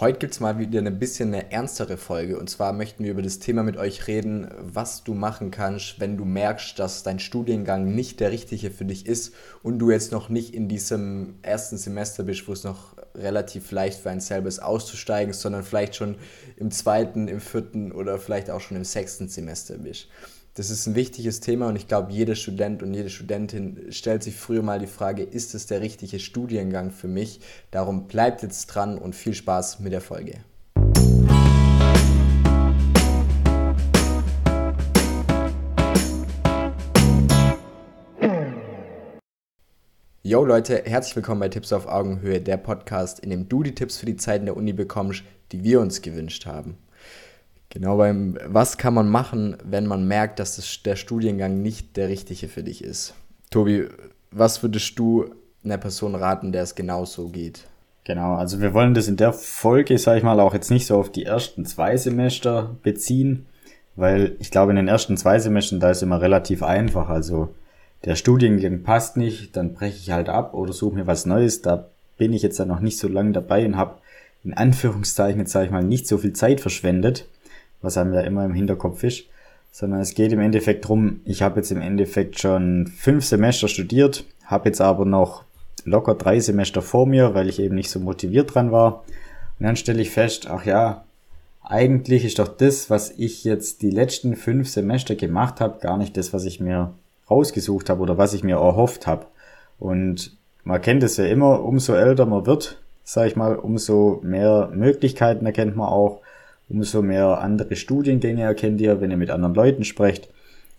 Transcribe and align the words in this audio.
Heute 0.00 0.18
gibt 0.18 0.32
es 0.32 0.40
mal 0.40 0.58
wieder 0.58 0.80
ein 0.80 0.98
bisschen 0.98 1.32
eine 1.32 1.52
ernstere 1.52 1.96
Folge. 1.96 2.36
Und 2.36 2.50
zwar 2.50 2.72
möchten 2.72 3.04
wir 3.04 3.12
über 3.12 3.22
das 3.22 3.38
Thema 3.38 3.62
mit 3.62 3.76
euch 3.76 4.08
reden, 4.08 4.48
was 4.58 5.04
du 5.04 5.14
machen 5.14 5.52
kannst, 5.52 6.00
wenn 6.00 6.16
du 6.16 6.24
merkst, 6.24 6.76
dass 6.80 7.04
dein 7.04 7.20
Studiengang 7.20 7.94
nicht 7.94 8.18
der 8.18 8.32
richtige 8.32 8.72
für 8.72 8.84
dich 8.84 9.06
ist 9.06 9.34
und 9.62 9.78
du 9.78 9.92
jetzt 9.92 10.10
noch 10.10 10.28
nicht 10.28 10.52
in 10.52 10.66
diesem 10.66 11.36
ersten 11.42 11.78
Semester 11.78 12.24
bist, 12.24 12.48
wo 12.48 12.52
es 12.52 12.64
noch 12.64 12.96
relativ 13.14 13.70
leicht 13.70 14.00
für 14.00 14.10
ein 14.10 14.18
selber 14.18 14.48
ist 14.48 14.60
auszusteigen, 14.60 15.32
sondern 15.32 15.62
vielleicht 15.62 15.94
schon 15.94 16.16
im 16.56 16.72
zweiten, 16.72 17.28
im 17.28 17.40
vierten 17.40 17.92
oder 17.92 18.18
vielleicht 18.18 18.50
auch 18.50 18.60
schon 18.60 18.76
im 18.76 18.84
sechsten 18.84 19.28
Semester 19.28 19.78
bist. 19.78 20.08
Das 20.56 20.70
ist 20.70 20.86
ein 20.86 20.94
wichtiges 20.94 21.40
Thema 21.40 21.66
und 21.66 21.74
ich 21.74 21.88
glaube, 21.88 22.12
jeder 22.12 22.36
Student 22.36 22.84
und 22.84 22.94
jede 22.94 23.10
Studentin 23.10 23.90
stellt 23.90 24.22
sich 24.22 24.36
früher 24.36 24.62
mal 24.62 24.78
die 24.78 24.86
Frage, 24.86 25.24
ist 25.24 25.52
es 25.52 25.66
der 25.66 25.80
richtige 25.80 26.20
Studiengang 26.20 26.92
für 26.92 27.08
mich? 27.08 27.40
Darum 27.72 28.06
bleibt 28.06 28.42
jetzt 28.42 28.66
dran 28.66 28.96
und 28.96 29.16
viel 29.16 29.34
Spaß 29.34 29.80
mit 29.80 29.92
der 29.92 30.00
Folge. 30.00 30.44
Yo 40.22 40.44
Leute, 40.44 40.84
herzlich 40.86 41.16
willkommen 41.16 41.40
bei 41.40 41.48
Tipps 41.48 41.72
auf 41.72 41.88
Augenhöhe, 41.88 42.40
der 42.40 42.58
Podcast, 42.58 43.18
in 43.18 43.30
dem 43.30 43.48
du 43.48 43.64
die 43.64 43.74
Tipps 43.74 43.96
für 43.96 44.06
die 44.06 44.16
Zeiten 44.16 44.44
der 44.44 44.56
Uni 44.56 44.72
bekommst, 44.72 45.24
die 45.50 45.64
wir 45.64 45.80
uns 45.80 46.00
gewünscht 46.00 46.46
haben. 46.46 46.78
Genau 47.74 47.96
beim, 47.96 48.38
was 48.46 48.78
kann 48.78 48.94
man 48.94 49.08
machen, 49.08 49.56
wenn 49.64 49.86
man 49.86 50.06
merkt, 50.06 50.38
dass 50.38 50.54
das, 50.54 50.82
der 50.84 50.94
Studiengang 50.94 51.60
nicht 51.60 51.96
der 51.96 52.08
richtige 52.08 52.46
für 52.46 52.62
dich 52.62 52.84
ist? 52.84 53.14
Tobi, 53.50 53.88
was 54.30 54.62
würdest 54.62 54.96
du 54.96 55.26
einer 55.64 55.78
Person 55.78 56.14
raten, 56.14 56.52
der 56.52 56.62
es 56.62 56.76
genauso 56.76 57.28
geht? 57.30 57.66
Genau, 58.04 58.34
also 58.34 58.60
wir 58.60 58.74
wollen 58.74 58.94
das 58.94 59.08
in 59.08 59.16
der 59.16 59.32
Folge, 59.32 59.98
sage 59.98 60.18
ich 60.18 60.24
mal, 60.24 60.38
auch 60.38 60.54
jetzt 60.54 60.70
nicht 60.70 60.86
so 60.86 60.96
auf 60.96 61.10
die 61.10 61.24
ersten 61.24 61.66
zwei 61.66 61.96
Semester 61.96 62.76
beziehen, 62.84 63.46
weil 63.96 64.36
ich 64.38 64.52
glaube, 64.52 64.70
in 64.70 64.76
den 64.76 64.88
ersten 64.88 65.16
zwei 65.16 65.40
Semestern, 65.40 65.80
da 65.80 65.90
ist 65.90 66.02
immer 66.02 66.20
relativ 66.20 66.62
einfach. 66.62 67.08
Also 67.08 67.48
der 68.04 68.14
Studiengang 68.14 68.84
passt 68.84 69.16
nicht, 69.16 69.56
dann 69.56 69.72
breche 69.72 69.96
ich 69.96 70.12
halt 70.12 70.28
ab 70.28 70.54
oder 70.54 70.72
suche 70.72 70.94
mir 70.94 71.08
was 71.08 71.26
Neues. 71.26 71.60
Da 71.62 71.88
bin 72.18 72.32
ich 72.34 72.42
jetzt 72.42 72.60
dann 72.60 72.68
noch 72.68 72.80
nicht 72.80 72.98
so 72.98 73.08
lange 73.08 73.32
dabei 73.32 73.66
und 73.66 73.76
habe 73.76 73.98
in 74.44 74.54
Anführungszeichen, 74.54 75.40
jetzt 75.40 75.52
sage 75.52 75.66
ich 75.66 75.72
mal, 75.72 75.82
nicht 75.82 76.06
so 76.06 76.18
viel 76.18 76.34
Zeit 76.34 76.60
verschwendet 76.60 77.26
was 77.84 77.96
einem 77.96 78.14
ja 78.14 78.20
immer 78.22 78.44
im 78.44 78.54
Hinterkopf 78.54 79.02
ist, 79.04 79.24
sondern 79.70 80.00
es 80.00 80.14
geht 80.14 80.32
im 80.32 80.40
Endeffekt 80.40 80.88
drum. 80.88 81.20
ich 81.24 81.42
habe 81.42 81.56
jetzt 81.56 81.70
im 81.70 81.80
Endeffekt 81.80 82.40
schon 82.40 82.86
fünf 82.86 83.24
Semester 83.24 83.68
studiert, 83.68 84.24
habe 84.44 84.68
jetzt 84.68 84.80
aber 84.80 85.04
noch 85.04 85.44
locker 85.84 86.14
drei 86.14 86.40
Semester 86.40 86.82
vor 86.82 87.06
mir, 87.06 87.34
weil 87.34 87.48
ich 87.48 87.58
eben 87.60 87.74
nicht 87.74 87.90
so 87.90 88.00
motiviert 88.00 88.54
dran 88.54 88.72
war. 88.72 89.04
Und 89.58 89.66
dann 89.66 89.76
stelle 89.76 90.02
ich 90.02 90.10
fest, 90.10 90.48
ach 90.48 90.64
ja, 90.64 91.04
eigentlich 91.62 92.24
ist 92.24 92.38
doch 92.38 92.48
das, 92.48 92.90
was 92.90 93.10
ich 93.16 93.44
jetzt 93.44 93.82
die 93.82 93.90
letzten 93.90 94.36
fünf 94.36 94.68
Semester 94.68 95.14
gemacht 95.14 95.60
habe, 95.60 95.80
gar 95.80 95.96
nicht 95.96 96.16
das, 96.16 96.32
was 96.32 96.44
ich 96.44 96.60
mir 96.60 96.92
rausgesucht 97.30 97.88
habe 97.88 98.02
oder 98.02 98.18
was 98.18 98.34
ich 98.34 98.44
mir 98.44 98.56
erhofft 98.56 99.06
habe. 99.06 99.26
Und 99.78 100.36
man 100.62 100.80
kennt 100.80 101.02
es 101.02 101.16
ja 101.16 101.26
immer, 101.26 101.62
umso 101.62 101.94
älter 101.94 102.26
man 102.26 102.46
wird, 102.46 102.80
sag 103.02 103.26
ich 103.26 103.36
mal, 103.36 103.56
umso 103.56 104.20
mehr 104.22 104.70
Möglichkeiten 104.74 105.46
erkennt 105.46 105.76
man 105.76 105.88
auch, 105.88 106.20
umso 106.68 107.02
mehr 107.02 107.40
andere 107.40 107.76
Studiengänge 107.76 108.42
erkennt 108.42 108.80
ihr, 108.80 109.00
wenn 109.00 109.10
ihr 109.10 109.16
mit 109.16 109.30
anderen 109.30 109.54
Leuten 109.54 109.84
sprecht, 109.84 110.28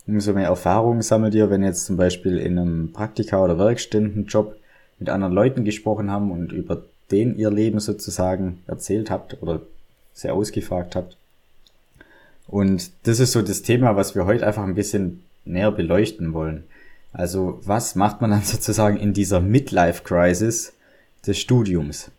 umso 0.08 0.34
mehr 0.34 0.48
Erfahrungen 0.48 1.02
sammelt 1.02 1.36
ihr, 1.36 1.50
wenn 1.50 1.62
ihr 1.62 1.70
jetzt 1.70 1.86
zum 1.86 1.98
Beispiel 1.98 2.38
in 2.38 2.58
einem 2.58 2.92
Praktika- 2.94 3.44
oder 3.44 3.58
Werkstättenjob 3.58 4.56
mit 5.00 5.10
anderen 5.10 5.34
Leuten 5.34 5.66
gesprochen 5.66 6.12
haben 6.12 6.32
und 6.32 6.52
über 6.52 6.84
den 7.12 7.38
ihr 7.38 7.52
Leben 7.52 7.80
sozusagen 7.80 8.60
erzählt 8.68 9.10
habt 9.12 9.42
oder 9.42 9.62
sehr 10.14 10.34
ausgefragt 10.34 10.96
habt. 10.96 11.18
Und 12.48 12.92
das 13.04 13.20
ist 13.20 13.32
so 13.32 13.42
das 13.42 13.62
Thema, 13.62 13.96
was 13.96 14.16
wir 14.16 14.26
heute 14.26 14.46
einfach 14.46 14.64
ein 14.64 14.76
bisschen 14.76 15.24
näher 15.46 15.72
beleuchten 15.72 16.34
wollen. 16.34 16.64
Also 17.12 17.60
was 17.64 17.96
macht 17.96 18.22
man 18.22 18.32
dann 18.32 18.42
sozusagen 18.44 18.98
in 18.98 19.14
dieser 19.14 19.40
Midlife-Crisis 19.40 20.74
des 21.26 21.40
Studiums? 21.40 22.12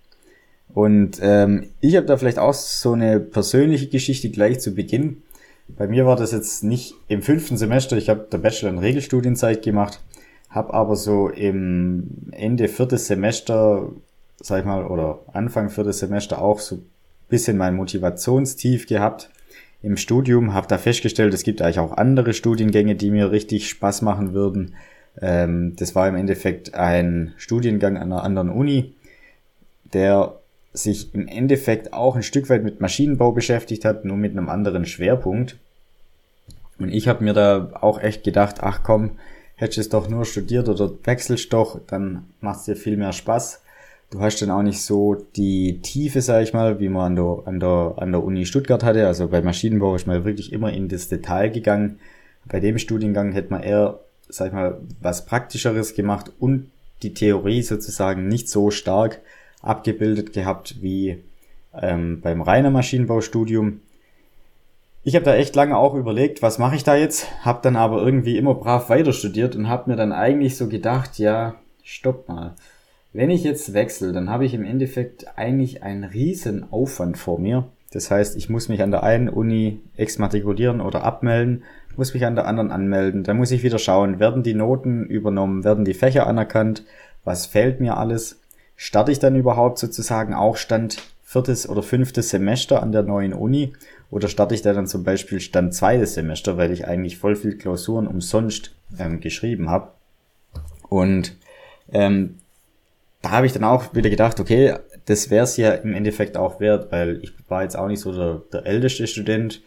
Und 0.76 1.20
ähm, 1.22 1.70
ich 1.80 1.96
habe 1.96 2.04
da 2.04 2.18
vielleicht 2.18 2.38
auch 2.38 2.52
so 2.52 2.92
eine 2.92 3.18
persönliche 3.18 3.86
Geschichte 3.86 4.28
gleich 4.28 4.60
zu 4.60 4.74
Beginn. 4.74 5.22
Bei 5.68 5.86
mir 5.88 6.04
war 6.04 6.16
das 6.16 6.32
jetzt 6.32 6.64
nicht 6.64 6.92
im 7.08 7.22
fünften 7.22 7.56
Semester, 7.56 7.96
ich 7.96 8.10
habe 8.10 8.28
der 8.30 8.36
Bachelor 8.36 8.72
in 8.72 8.78
Regelstudienzeit 8.78 9.62
gemacht, 9.62 10.02
habe 10.50 10.74
aber 10.74 10.94
so 10.94 11.30
im 11.30 12.28
Ende 12.30 12.68
viertes 12.68 13.06
Semester, 13.06 13.88
sag 14.38 14.60
ich 14.60 14.64
mal, 14.66 14.84
oder 14.84 15.20
Anfang 15.32 15.70
viertes 15.70 16.00
Semester 16.00 16.42
auch 16.42 16.58
so 16.58 16.82
bisschen 17.30 17.56
mein 17.56 17.74
Motivationstief 17.74 18.86
gehabt 18.86 19.30
im 19.80 19.96
Studium, 19.96 20.52
habe 20.52 20.66
da 20.68 20.76
festgestellt, 20.76 21.32
es 21.32 21.42
gibt 21.42 21.62
eigentlich 21.62 21.78
auch 21.78 21.96
andere 21.96 22.34
Studiengänge, 22.34 22.96
die 22.96 23.10
mir 23.10 23.30
richtig 23.30 23.70
Spaß 23.70 24.02
machen 24.02 24.34
würden. 24.34 24.74
Ähm, 25.22 25.74
das 25.76 25.94
war 25.94 26.06
im 26.06 26.16
Endeffekt 26.16 26.74
ein 26.74 27.32
Studiengang 27.38 27.96
an 27.96 28.12
einer 28.12 28.22
anderen 28.22 28.50
Uni, 28.50 28.92
der 29.94 30.36
sich 30.78 31.14
im 31.14 31.26
Endeffekt 31.26 31.92
auch 31.92 32.16
ein 32.16 32.22
Stück 32.22 32.48
weit 32.50 32.64
mit 32.64 32.80
Maschinenbau 32.80 33.32
beschäftigt 33.32 33.84
hat, 33.84 34.04
nur 34.04 34.16
mit 34.16 34.32
einem 34.32 34.48
anderen 34.48 34.86
Schwerpunkt. 34.86 35.56
Und 36.78 36.92
ich 36.92 37.08
habe 37.08 37.24
mir 37.24 37.32
da 37.32 37.70
auch 37.80 38.00
echt 38.00 38.24
gedacht, 38.24 38.56
ach 38.60 38.82
komm, 38.82 39.12
hättest 39.54 39.78
du 39.78 39.80
es 39.80 39.88
doch 39.88 40.08
nur 40.08 40.24
studiert 40.24 40.68
oder 40.68 40.90
wechselst 41.04 41.52
doch, 41.52 41.80
dann 41.86 42.24
macht 42.40 42.60
es 42.60 42.64
dir 42.66 42.76
viel 42.76 42.96
mehr 42.96 43.12
Spaß. 43.12 43.62
Du 44.10 44.20
hast 44.20 44.40
dann 44.40 44.50
auch 44.50 44.62
nicht 44.62 44.82
so 44.82 45.16
die 45.34 45.80
Tiefe, 45.80 46.20
sag 46.20 46.42
ich 46.42 46.52
mal, 46.52 46.78
wie 46.78 46.88
man 46.88 47.06
an 47.06 47.16
der, 47.16 47.42
an 47.46 47.60
der, 47.60 47.94
an 47.96 48.12
der 48.12 48.22
Uni 48.22 48.46
Stuttgart 48.46 48.84
hatte. 48.84 49.06
Also 49.06 49.26
bei 49.28 49.42
Maschinenbau 49.42 49.96
ist 49.96 50.06
man 50.06 50.24
wirklich 50.24 50.52
immer 50.52 50.72
in 50.72 50.88
das 50.88 51.08
Detail 51.08 51.48
gegangen. 51.48 51.98
Bei 52.44 52.60
dem 52.60 52.78
Studiengang 52.78 53.32
hätte 53.32 53.50
man 53.50 53.64
eher, 53.64 53.98
sag 54.28 54.48
ich 54.48 54.52
mal, 54.52 54.78
was 55.00 55.26
Praktischeres 55.26 55.94
gemacht 55.94 56.30
und 56.38 56.70
die 57.02 57.14
Theorie 57.14 57.62
sozusagen 57.62 58.28
nicht 58.28 58.48
so 58.48 58.70
stark 58.70 59.20
abgebildet 59.66 60.32
gehabt 60.32 60.82
wie 60.82 61.22
ähm, 61.74 62.20
beim 62.20 62.42
reiner 62.42 62.70
Maschinenbaustudium. 62.70 63.80
Ich 65.02 65.14
habe 65.14 65.24
da 65.24 65.36
echt 65.36 65.54
lange 65.54 65.76
auch 65.76 65.94
überlegt, 65.94 66.42
was 66.42 66.58
mache 66.58 66.76
ich 66.76 66.84
da 66.84 66.96
jetzt, 66.96 67.28
habe 67.44 67.60
dann 67.62 67.76
aber 67.76 68.02
irgendwie 68.02 68.36
immer 68.36 68.54
brav 68.54 68.88
weiter 68.90 69.12
studiert 69.12 69.54
und 69.54 69.68
habe 69.68 69.90
mir 69.90 69.96
dann 69.96 70.12
eigentlich 70.12 70.56
so 70.56 70.68
gedacht, 70.68 71.18
ja, 71.18 71.54
stopp 71.82 72.28
mal. 72.28 72.54
Wenn 73.12 73.30
ich 73.30 73.44
jetzt 73.44 73.72
wechsle, 73.72 74.12
dann 74.12 74.28
habe 74.28 74.44
ich 74.44 74.52
im 74.52 74.64
Endeffekt 74.64 75.38
eigentlich 75.38 75.82
einen 75.82 76.04
riesen 76.04 76.70
Aufwand 76.72 77.16
vor 77.16 77.38
mir. 77.38 77.68
Das 77.92 78.10
heißt, 78.10 78.36
ich 78.36 78.50
muss 78.50 78.68
mich 78.68 78.82
an 78.82 78.90
der 78.90 79.04
einen 79.04 79.28
Uni 79.28 79.80
exmatrikulieren 79.96 80.80
oder 80.80 81.04
abmelden, 81.04 81.62
muss 81.96 82.12
mich 82.12 82.26
an 82.26 82.34
der 82.34 82.46
anderen 82.46 82.70
anmelden. 82.70 83.22
Dann 83.22 83.36
muss 83.36 83.52
ich 83.52 83.62
wieder 83.62 83.78
schauen, 83.78 84.18
werden 84.18 84.42
die 84.42 84.54
Noten 84.54 85.06
übernommen, 85.06 85.64
werden 85.64 85.84
die 85.84 85.94
Fächer 85.94 86.26
anerkannt, 86.26 86.84
was 87.24 87.46
fehlt 87.46 87.80
mir 87.80 87.96
alles 87.96 88.40
starte 88.76 89.12
ich 89.12 89.18
dann 89.18 89.34
überhaupt 89.36 89.78
sozusagen 89.78 90.34
auch 90.34 90.56
Stand 90.56 91.02
viertes 91.22 91.68
oder 91.68 91.82
fünftes 91.82 92.28
Semester 92.28 92.82
an 92.82 92.92
der 92.92 93.02
neuen 93.02 93.32
Uni 93.32 93.72
oder 94.10 94.28
starte 94.28 94.54
ich 94.54 94.62
da 94.62 94.72
dann 94.72 94.86
zum 94.86 95.02
Beispiel 95.02 95.40
Stand 95.40 95.74
zweites 95.74 96.14
Semester, 96.14 96.56
weil 96.56 96.70
ich 96.70 96.86
eigentlich 96.86 97.18
voll 97.18 97.34
viel 97.34 97.58
Klausuren 97.58 98.06
umsonst 98.06 98.74
ähm, 98.98 99.20
geschrieben 99.20 99.68
habe. 99.68 99.88
Und 100.88 101.36
ähm, 101.92 102.36
da 103.22 103.30
habe 103.30 103.46
ich 103.46 103.52
dann 103.52 103.64
auch 103.64 103.94
wieder 103.94 104.10
gedacht, 104.10 104.38
okay, 104.38 104.76
das 105.06 105.30
wäre 105.30 105.44
es 105.44 105.56
ja 105.56 105.72
im 105.72 105.94
Endeffekt 105.94 106.36
auch 106.36 106.60
wert, 106.60 106.92
weil 106.92 107.20
ich 107.22 107.32
war 107.48 107.62
jetzt 107.62 107.76
auch 107.76 107.88
nicht 107.88 108.00
so 108.00 108.12
der, 108.12 108.42
der 108.52 108.66
älteste 108.66 109.06
Student, 109.06 109.62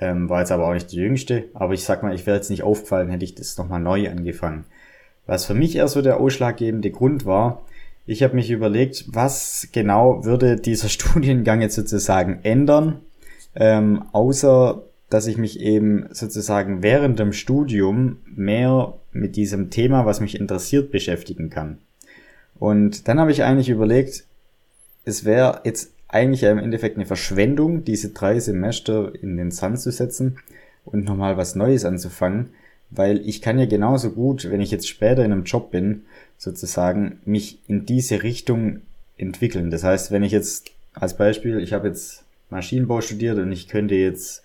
ähm, 0.00 0.28
war 0.28 0.40
jetzt 0.40 0.50
aber 0.50 0.66
auch 0.66 0.74
nicht 0.74 0.90
der 0.92 0.98
jüngste, 0.98 1.44
aber 1.54 1.74
ich 1.74 1.84
sag 1.84 2.02
mal, 2.02 2.14
ich 2.14 2.26
wäre 2.26 2.36
jetzt 2.36 2.50
nicht 2.50 2.64
aufgefallen, 2.64 3.10
hätte 3.10 3.24
ich 3.24 3.34
das 3.34 3.56
nochmal 3.56 3.80
neu 3.80 4.10
angefangen. 4.10 4.64
Was 5.26 5.44
für 5.46 5.54
mich 5.54 5.76
eher 5.76 5.88
so 5.88 6.02
der 6.02 6.18
ausschlaggebende 6.18 6.90
Grund 6.90 7.24
war, 7.24 7.62
ich 8.06 8.22
habe 8.22 8.34
mich 8.34 8.50
überlegt, 8.50 9.04
was 9.08 9.68
genau 9.72 10.24
würde 10.24 10.56
dieser 10.56 10.88
Studiengang 10.90 11.60
jetzt 11.60 11.76
sozusagen 11.76 12.40
ändern, 12.42 13.00
ähm, 13.54 14.04
außer 14.12 14.82
dass 15.10 15.26
ich 15.26 15.38
mich 15.38 15.60
eben 15.60 16.06
sozusagen 16.10 16.82
während 16.82 17.18
dem 17.18 17.32
Studium 17.32 18.18
mehr 18.24 18.94
mit 19.12 19.36
diesem 19.36 19.70
Thema, 19.70 20.06
was 20.06 20.20
mich 20.20 20.40
interessiert, 20.40 20.90
beschäftigen 20.90 21.50
kann. 21.50 21.78
Und 22.58 23.06
dann 23.06 23.20
habe 23.20 23.30
ich 23.30 23.44
eigentlich 23.44 23.68
überlegt, 23.68 24.24
es 25.04 25.24
wäre 25.24 25.60
jetzt 25.64 25.92
eigentlich 26.08 26.42
im 26.44 26.58
Endeffekt 26.58 26.96
eine 26.96 27.06
Verschwendung, 27.06 27.84
diese 27.84 28.10
drei 28.10 28.40
Semester 28.40 29.12
in 29.20 29.36
den 29.36 29.50
Sand 29.50 29.80
zu 29.80 29.90
setzen 29.90 30.38
und 30.84 31.04
nochmal 31.04 31.36
was 31.36 31.54
Neues 31.54 31.84
anzufangen, 31.84 32.50
weil 32.96 33.20
ich 33.26 33.42
kann 33.42 33.58
ja 33.58 33.66
genauso 33.66 34.10
gut, 34.10 34.50
wenn 34.50 34.60
ich 34.60 34.70
jetzt 34.70 34.88
später 34.88 35.24
in 35.24 35.32
einem 35.32 35.44
Job 35.44 35.70
bin, 35.70 36.02
sozusagen 36.38 37.20
mich 37.24 37.58
in 37.68 37.86
diese 37.86 38.22
Richtung 38.22 38.82
entwickeln. 39.16 39.70
Das 39.70 39.84
heißt, 39.84 40.10
wenn 40.10 40.22
ich 40.22 40.32
jetzt 40.32 40.70
als 40.94 41.16
Beispiel, 41.16 41.60
ich 41.60 41.72
habe 41.72 41.88
jetzt 41.88 42.24
Maschinenbau 42.50 43.00
studiert 43.00 43.38
und 43.38 43.52
ich 43.52 43.68
könnte 43.68 43.94
jetzt, 43.94 44.42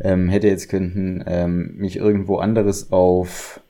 ähm, 0.00 0.28
hätte 0.28 0.48
jetzt 0.48 0.68
könnten 0.68 1.24
ähm, 1.26 1.76
mich 1.76 1.96
irgendwo 1.96 2.38
anderes 2.38 2.92
auf 2.92 3.60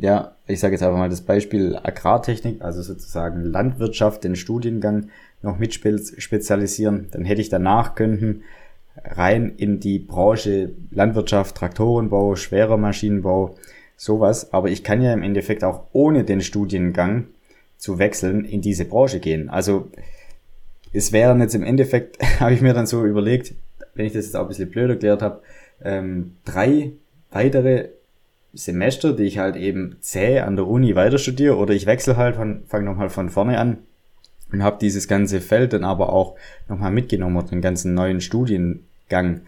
ja, 0.00 0.34
ich 0.46 0.60
sage 0.60 0.74
jetzt 0.74 0.82
einfach 0.82 0.98
mal 0.98 1.08
das 1.08 1.22
Beispiel 1.22 1.78
Agrartechnik, 1.82 2.62
also 2.62 2.82
sozusagen 2.82 3.44
Landwirtschaft, 3.44 4.24
den 4.24 4.36
Studiengang 4.36 5.08
noch 5.42 5.58
mit 5.58 5.74
spezialisieren, 5.74 7.08
dann 7.10 7.24
hätte 7.24 7.40
ich 7.40 7.48
danach 7.48 7.94
könnten 7.94 8.42
rein 9.02 9.54
in 9.56 9.80
die 9.80 9.98
Branche 9.98 10.70
Landwirtschaft, 10.90 11.56
Traktorenbau, 11.56 12.36
schwerer 12.36 12.76
Maschinenbau, 12.76 13.56
sowas. 13.96 14.52
Aber 14.52 14.68
ich 14.68 14.84
kann 14.84 15.02
ja 15.02 15.12
im 15.12 15.22
Endeffekt 15.22 15.64
auch 15.64 15.84
ohne 15.92 16.24
den 16.24 16.40
Studiengang 16.40 17.26
zu 17.76 17.98
wechseln 17.98 18.44
in 18.44 18.60
diese 18.60 18.84
Branche 18.84 19.20
gehen. 19.20 19.50
Also 19.50 19.90
es 20.92 21.12
wären 21.12 21.40
jetzt 21.40 21.54
im 21.54 21.64
Endeffekt, 21.64 22.18
habe 22.40 22.54
ich 22.54 22.60
mir 22.60 22.74
dann 22.74 22.86
so 22.86 23.04
überlegt, 23.04 23.54
wenn 23.94 24.06
ich 24.06 24.12
das 24.12 24.26
jetzt 24.26 24.36
auch 24.36 24.42
ein 24.42 24.48
bisschen 24.48 24.70
blöd 24.70 24.90
erklärt 24.90 25.22
habe, 25.22 25.42
ähm, 25.82 26.36
drei 26.44 26.92
weitere 27.30 27.88
Semester, 28.52 29.12
die 29.12 29.24
ich 29.24 29.38
halt 29.38 29.56
eben 29.56 29.96
zäh 30.00 30.40
an 30.40 30.56
der 30.56 30.68
Uni 30.68 30.94
weiter 30.94 31.18
studiere 31.18 31.56
oder 31.56 31.74
ich 31.74 31.86
wechsle 31.86 32.16
halt, 32.16 32.36
von, 32.36 32.62
fange 32.66 32.84
nochmal 32.84 33.10
von 33.10 33.28
vorne 33.28 33.58
an 33.58 33.78
und 34.54 34.62
habe 34.62 34.78
dieses 34.80 35.08
ganze 35.08 35.40
Feld 35.40 35.72
dann 35.72 35.82
aber 35.82 36.12
auch 36.12 36.36
nochmal 36.68 36.92
mitgenommen, 36.92 37.44
den 37.50 37.60
ganzen 37.60 37.92
neuen 37.92 38.20
Studiengang. 38.20 39.40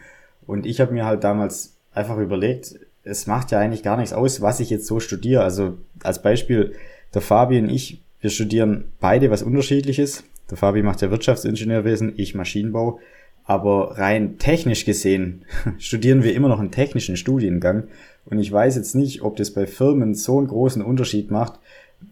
Und 0.49 0.67
ich 0.67 0.81
habe 0.81 0.93
mir 0.93 1.07
halt 1.07 1.23
damals 1.23 1.77
einfach 1.95 2.19
überlegt, 2.19 2.75
es 3.05 3.29
macht 3.29 3.53
ja 3.53 3.61
eigentlich 3.61 3.85
gar 3.85 3.97
nichts 3.97 4.13
aus, 4.13 4.41
was 4.41 4.59
ich 4.59 4.69
jetzt 4.69 4.87
so 4.87 4.99
studiere. 4.99 5.45
Also 5.45 5.79
als 6.03 6.23
Beispiel, 6.23 6.75
der 7.15 7.23
Fabi 7.23 7.59
und 7.61 7.71
ich, 7.71 8.01
wir 8.21 8.31
studieren 8.31 8.91
beide 8.99 9.31
was 9.31 9.45
unterschiedliches. 9.45 10.25
Der 10.51 10.57
Fabi 10.57 10.83
macht 10.83 11.03
ja 11.03 11.11
Wirtschaftsingenieurwesen, 11.13 12.15
ich 12.17 12.35
Maschinenbau. 12.35 12.99
Aber 13.45 13.97
rein 13.97 14.39
technisch 14.39 14.85
gesehen 14.85 15.45
studieren 15.79 16.25
wir 16.25 16.35
immer 16.35 16.49
noch 16.49 16.59
einen 16.59 16.73
technischen 16.73 17.17
Studiengang. 17.17 17.85
Und 18.25 18.41
ich 18.41 18.51
weiß 18.51 18.75
jetzt 18.75 18.97
nicht, 18.97 19.23
ob 19.23 19.37
das 19.37 19.53
bei 19.53 19.69
Firmen 19.69 20.17
so 20.17 20.39
einen 20.39 20.49
großen 20.49 20.83
Unterschied 20.83 21.31
macht, 21.31 21.61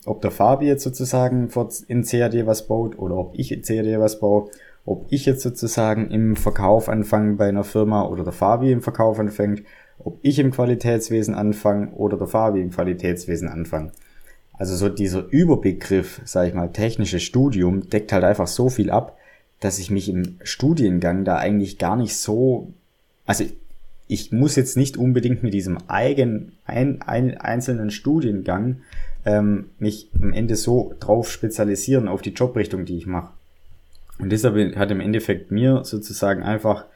ob 0.05 0.23
der 0.23 0.31
Fabi 0.31 0.67
jetzt 0.67 0.83
sozusagen 0.83 1.49
in 1.89 2.05
CAD 2.05 2.47
was 2.47 2.67
baut 2.67 2.99
oder 2.99 3.17
ob 3.17 3.39
ich 3.39 3.53
in 3.53 3.63
CAD 3.63 3.99
was 3.99 4.21
baue, 4.21 4.51
ob 4.87 5.07
ich 5.11 5.25
jetzt 5.27 5.43
sozusagen 5.43 6.11
im 6.11 6.37
Verkauf 6.37 6.89
anfange 6.89 7.35
bei 7.35 7.49
einer 7.49 7.65
Firma 7.65 8.07
oder 8.07 8.25
der 8.25 8.33
Fabi 8.33 8.71
im 8.71 8.83
Verkauf 8.83 9.19
anfängt, 9.19 9.63
ob 9.99 10.19
ich 10.23 10.39
im 10.39 10.51
Qualitätswesen 10.51 11.35
anfange 11.35 11.93
oder 11.93 12.17
der 12.17 12.27
Fabi 12.27 12.61
im 12.61 12.71
Qualitätswesen 12.71 13.49
anfange. 13.49 13.93
Also 14.53 14.77
so 14.77 14.89
dieser 14.89 15.27
Überbegriff, 15.31 16.21
sag 16.25 16.49
ich 16.49 16.55
mal, 16.55 16.71
technisches 16.71 17.23
Studium 17.23 17.89
deckt 17.89 18.13
halt 18.13 18.25
einfach 18.25 18.47
so 18.47 18.69
viel 18.69 18.91
ab, 18.91 19.17
dass 19.61 19.79
ich 19.79 19.91
mich 19.91 20.09
im 20.09 20.37
Studiengang 20.43 21.25
da 21.25 21.37
eigentlich 21.37 21.79
gar 21.79 21.97
nicht 21.97 22.17
so, 22.17 22.73
also 23.25 23.45
ich 24.07 24.33
muss 24.33 24.55
jetzt 24.55 24.77
nicht 24.77 24.97
unbedingt 24.97 25.43
mit 25.43 25.55
diesem 25.55 25.79
eigenen 25.89 26.53
ein, 26.67 27.01
ein, 27.03 27.39
einzelnen 27.39 27.91
Studiengang 27.91 28.83
ähm, 29.25 29.71
mich 29.79 30.09
am 30.21 30.33
Ende 30.33 30.57
so 30.57 30.95
drauf 31.01 31.31
spezialisieren 31.31 32.09
auf 32.09 32.23
die 32.23 32.33
Jobrichtung, 32.33 32.85
die 32.85 32.97
ich 32.97 33.07
mache. 33.07 33.33
Und 34.19 34.31
deshalb 34.31 34.77
hat 34.77 34.91
im 34.91 35.01
Endeffekt 35.01 35.51
mir 35.51 35.85
sozusagen 35.85 36.43
einfach 36.43 36.87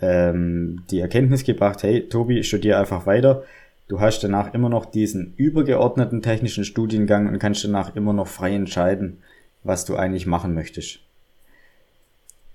ähm, 0.00 0.82
die 0.90 1.00
Erkenntnis 1.00 1.44
gebracht, 1.44 1.82
hey 1.82 2.08
Tobi, 2.08 2.42
studier 2.42 2.78
einfach 2.78 3.06
weiter. 3.06 3.44
Du 3.88 4.00
hast 4.00 4.20
danach 4.20 4.52
immer 4.52 4.68
noch 4.68 4.84
diesen 4.86 5.34
übergeordneten 5.36 6.22
technischen 6.22 6.64
Studiengang 6.64 7.28
und 7.28 7.38
kannst 7.38 7.62
danach 7.64 7.94
immer 7.94 8.12
noch 8.12 8.26
frei 8.26 8.54
entscheiden, 8.54 9.18
was 9.62 9.84
du 9.84 9.96
eigentlich 9.96 10.26
machen 10.26 10.54
möchtest. 10.54 11.00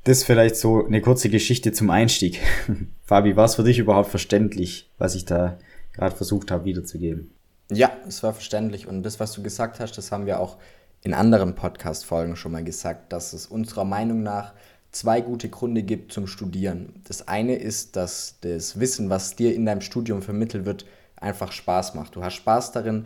Das 0.03 0.23
vielleicht 0.23 0.55
so 0.55 0.85
eine 0.85 0.99
kurze 0.99 1.29
Geschichte 1.29 1.71
zum 1.71 1.89
Einstieg. 1.89 2.39
Fabi, 3.05 3.35
war 3.35 3.45
es 3.45 3.55
für 3.55 3.63
dich 3.63 3.79
überhaupt 3.79 4.09
verständlich, 4.09 4.89
was 4.97 5.15
ich 5.15 5.25
da 5.25 5.57
gerade 5.93 6.15
versucht 6.15 6.51
habe 6.51 6.65
wiederzugeben? 6.65 7.29
Ja, 7.73 7.91
es 8.05 8.21
war 8.21 8.33
verständlich. 8.33 8.85
Und 8.85 9.03
das, 9.03 9.19
was 9.21 9.31
du 9.31 9.41
gesagt 9.41 9.79
hast, 9.79 9.97
das 9.97 10.11
haben 10.11 10.25
wir 10.25 10.39
auch 10.39 10.57
in 11.03 11.13
anderen 11.13 11.55
Podcast-Folgen 11.55 12.35
schon 12.35 12.51
mal 12.51 12.63
gesagt, 12.63 13.13
dass 13.13 13.31
es 13.31 13.47
unserer 13.47 13.85
Meinung 13.85 14.23
nach 14.23 14.53
zwei 14.91 15.21
gute 15.21 15.47
Gründe 15.47 15.81
gibt 15.81 16.11
zum 16.11 16.27
Studieren. 16.27 17.01
Das 17.05 17.29
eine 17.29 17.55
ist, 17.55 17.95
dass 17.95 18.35
das 18.41 18.79
Wissen, 18.79 19.09
was 19.09 19.37
dir 19.37 19.55
in 19.55 19.65
deinem 19.65 19.79
Studium 19.79 20.21
vermittelt 20.21 20.65
wird, 20.65 20.85
einfach 21.15 21.53
Spaß 21.53 21.95
macht. 21.95 22.15
Du 22.15 22.23
hast 22.23 22.33
Spaß 22.33 22.73
darin, 22.73 23.05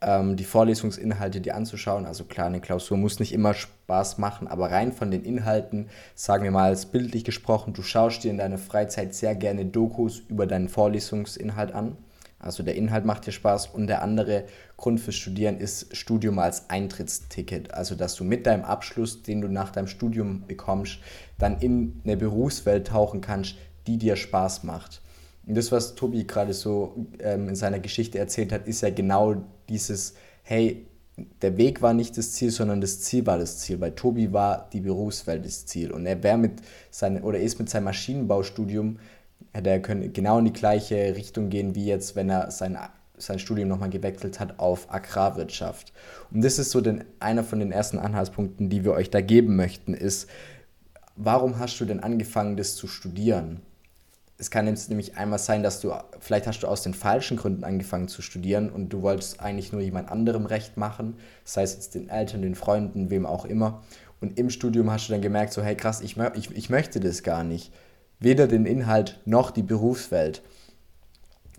ähm, 0.00 0.36
die 0.36 0.44
Vorlesungsinhalte 0.44 1.42
dir 1.42 1.54
anzuschauen. 1.54 2.06
Also 2.06 2.24
klar, 2.24 2.46
eine 2.46 2.62
Klausur 2.62 2.96
muss 2.96 3.20
nicht 3.20 3.34
immer 3.34 3.52
Spaß 3.52 4.16
machen, 4.16 4.48
aber 4.48 4.70
rein 4.70 4.92
von 4.92 5.10
den 5.10 5.24
Inhalten, 5.24 5.90
sagen 6.14 6.44
wir 6.44 6.50
mal 6.50 6.74
bildlich 6.90 7.24
gesprochen, 7.24 7.74
du 7.74 7.82
schaust 7.82 8.24
dir 8.24 8.30
in 8.30 8.38
deiner 8.38 8.58
Freizeit 8.58 9.14
sehr 9.14 9.34
gerne 9.34 9.66
Dokus 9.66 10.20
über 10.20 10.46
deinen 10.46 10.70
Vorlesungsinhalt 10.70 11.72
an. 11.72 11.98
Also 12.38 12.62
der 12.62 12.74
Inhalt 12.74 13.04
macht 13.04 13.26
dir 13.26 13.32
Spaß 13.32 13.68
und 13.68 13.86
der 13.86 14.02
andere 14.02 14.44
Grund 14.76 15.00
fürs 15.00 15.16
Studieren 15.16 15.58
ist 15.58 15.96
Studium 15.96 16.38
als 16.38 16.68
Eintrittsticket. 16.68 17.72
Also 17.72 17.94
dass 17.94 18.14
du 18.14 18.24
mit 18.24 18.46
deinem 18.46 18.64
Abschluss, 18.64 19.22
den 19.22 19.40
du 19.40 19.48
nach 19.48 19.70
deinem 19.70 19.86
Studium 19.86 20.44
bekommst, 20.46 20.98
dann 21.38 21.58
in 21.60 22.00
eine 22.04 22.16
Berufswelt 22.16 22.88
tauchen 22.88 23.20
kannst, 23.20 23.56
die 23.86 23.96
dir 23.96 24.16
Spaß 24.16 24.64
macht. 24.64 25.00
Und 25.46 25.56
das, 25.56 25.72
was 25.72 25.94
Tobi 25.94 26.24
gerade 26.24 26.52
so 26.52 27.06
ähm, 27.20 27.48
in 27.48 27.54
seiner 27.54 27.78
Geschichte 27.78 28.18
erzählt 28.18 28.52
hat, 28.52 28.66
ist 28.66 28.82
ja 28.82 28.90
genau 28.90 29.36
dieses, 29.68 30.14
hey, 30.42 30.86
der 31.40 31.56
Weg 31.56 31.80
war 31.80 31.94
nicht 31.94 32.18
das 32.18 32.32
Ziel, 32.32 32.50
sondern 32.50 32.80
das 32.80 33.00
Ziel 33.00 33.24
war 33.24 33.38
das 33.38 33.58
Ziel. 33.60 33.78
Bei 33.78 33.90
Tobi 33.90 34.32
war 34.32 34.68
die 34.72 34.80
Berufswelt 34.80 35.46
das 35.46 35.64
Ziel. 35.64 35.90
Und 35.90 36.04
er 36.04 36.22
wäre 36.22 36.36
mit 36.36 36.60
seinem, 36.90 37.24
oder 37.24 37.38
ist 37.38 37.58
mit 37.58 37.70
seinem 37.70 37.84
Maschinenbaustudium, 37.84 38.98
hätte 39.56 39.70
er 39.70 39.80
können 39.80 40.12
genau 40.12 40.38
in 40.38 40.44
die 40.44 40.52
gleiche 40.52 41.16
Richtung 41.16 41.48
gehen, 41.48 41.74
wie 41.74 41.86
jetzt, 41.86 42.14
wenn 42.14 42.30
er 42.30 42.50
sein, 42.50 42.78
sein 43.16 43.38
Studium 43.38 43.68
nochmal 43.68 43.90
gewechselt 43.90 44.38
hat 44.38 44.58
auf 44.58 44.92
Agrarwirtschaft. 44.92 45.92
Und 46.30 46.44
das 46.44 46.58
ist 46.58 46.70
so 46.70 46.80
den, 46.80 47.04
einer 47.18 47.42
von 47.42 47.58
den 47.58 47.72
ersten 47.72 47.98
Anhaltspunkten, 47.98 48.68
die 48.68 48.84
wir 48.84 48.92
euch 48.92 49.10
da 49.10 49.20
geben 49.20 49.56
möchten, 49.56 49.94
ist, 49.94 50.28
warum 51.16 51.58
hast 51.58 51.80
du 51.80 51.84
denn 51.84 52.00
angefangen, 52.00 52.56
das 52.56 52.76
zu 52.76 52.86
studieren? 52.86 53.62
es 54.38 54.50
kann 54.50 54.66
jetzt 54.66 54.90
nämlich 54.90 55.16
einmal 55.16 55.38
sein, 55.38 55.62
dass 55.62 55.80
du, 55.80 55.94
vielleicht 56.20 56.46
hast 56.46 56.60
du 56.60 56.66
aus 56.66 56.82
den 56.82 56.94
falschen 56.94 57.36
Gründen 57.36 57.64
angefangen 57.64 58.08
zu 58.08 58.20
studieren 58.20 58.70
und 58.70 58.90
du 58.90 59.02
wolltest 59.02 59.40
eigentlich 59.40 59.72
nur 59.72 59.80
jemand 59.80 60.10
anderem 60.10 60.46
Recht 60.46 60.76
machen, 60.76 61.16
sei 61.44 61.62
es 61.62 61.74
jetzt 61.74 61.94
den 61.94 62.08
Eltern, 62.08 62.42
den 62.42 62.54
Freunden, 62.54 63.10
wem 63.10 63.24
auch 63.24 63.46
immer. 63.46 63.82
Und 64.20 64.38
im 64.38 64.50
Studium 64.50 64.90
hast 64.90 65.08
du 65.08 65.12
dann 65.12 65.22
gemerkt, 65.22 65.52
so, 65.52 65.62
hey 65.62 65.74
krass, 65.74 66.00
ich, 66.00 66.16
ich, 66.34 66.50
ich 66.50 66.70
möchte 66.70 67.00
das 67.00 67.22
gar 67.22 67.44
nicht. 67.44 67.72
Weder 68.18 68.46
den 68.46 68.66
Inhalt 68.66 69.20
noch 69.24 69.50
die 69.50 69.62
Berufswelt. 69.62 70.42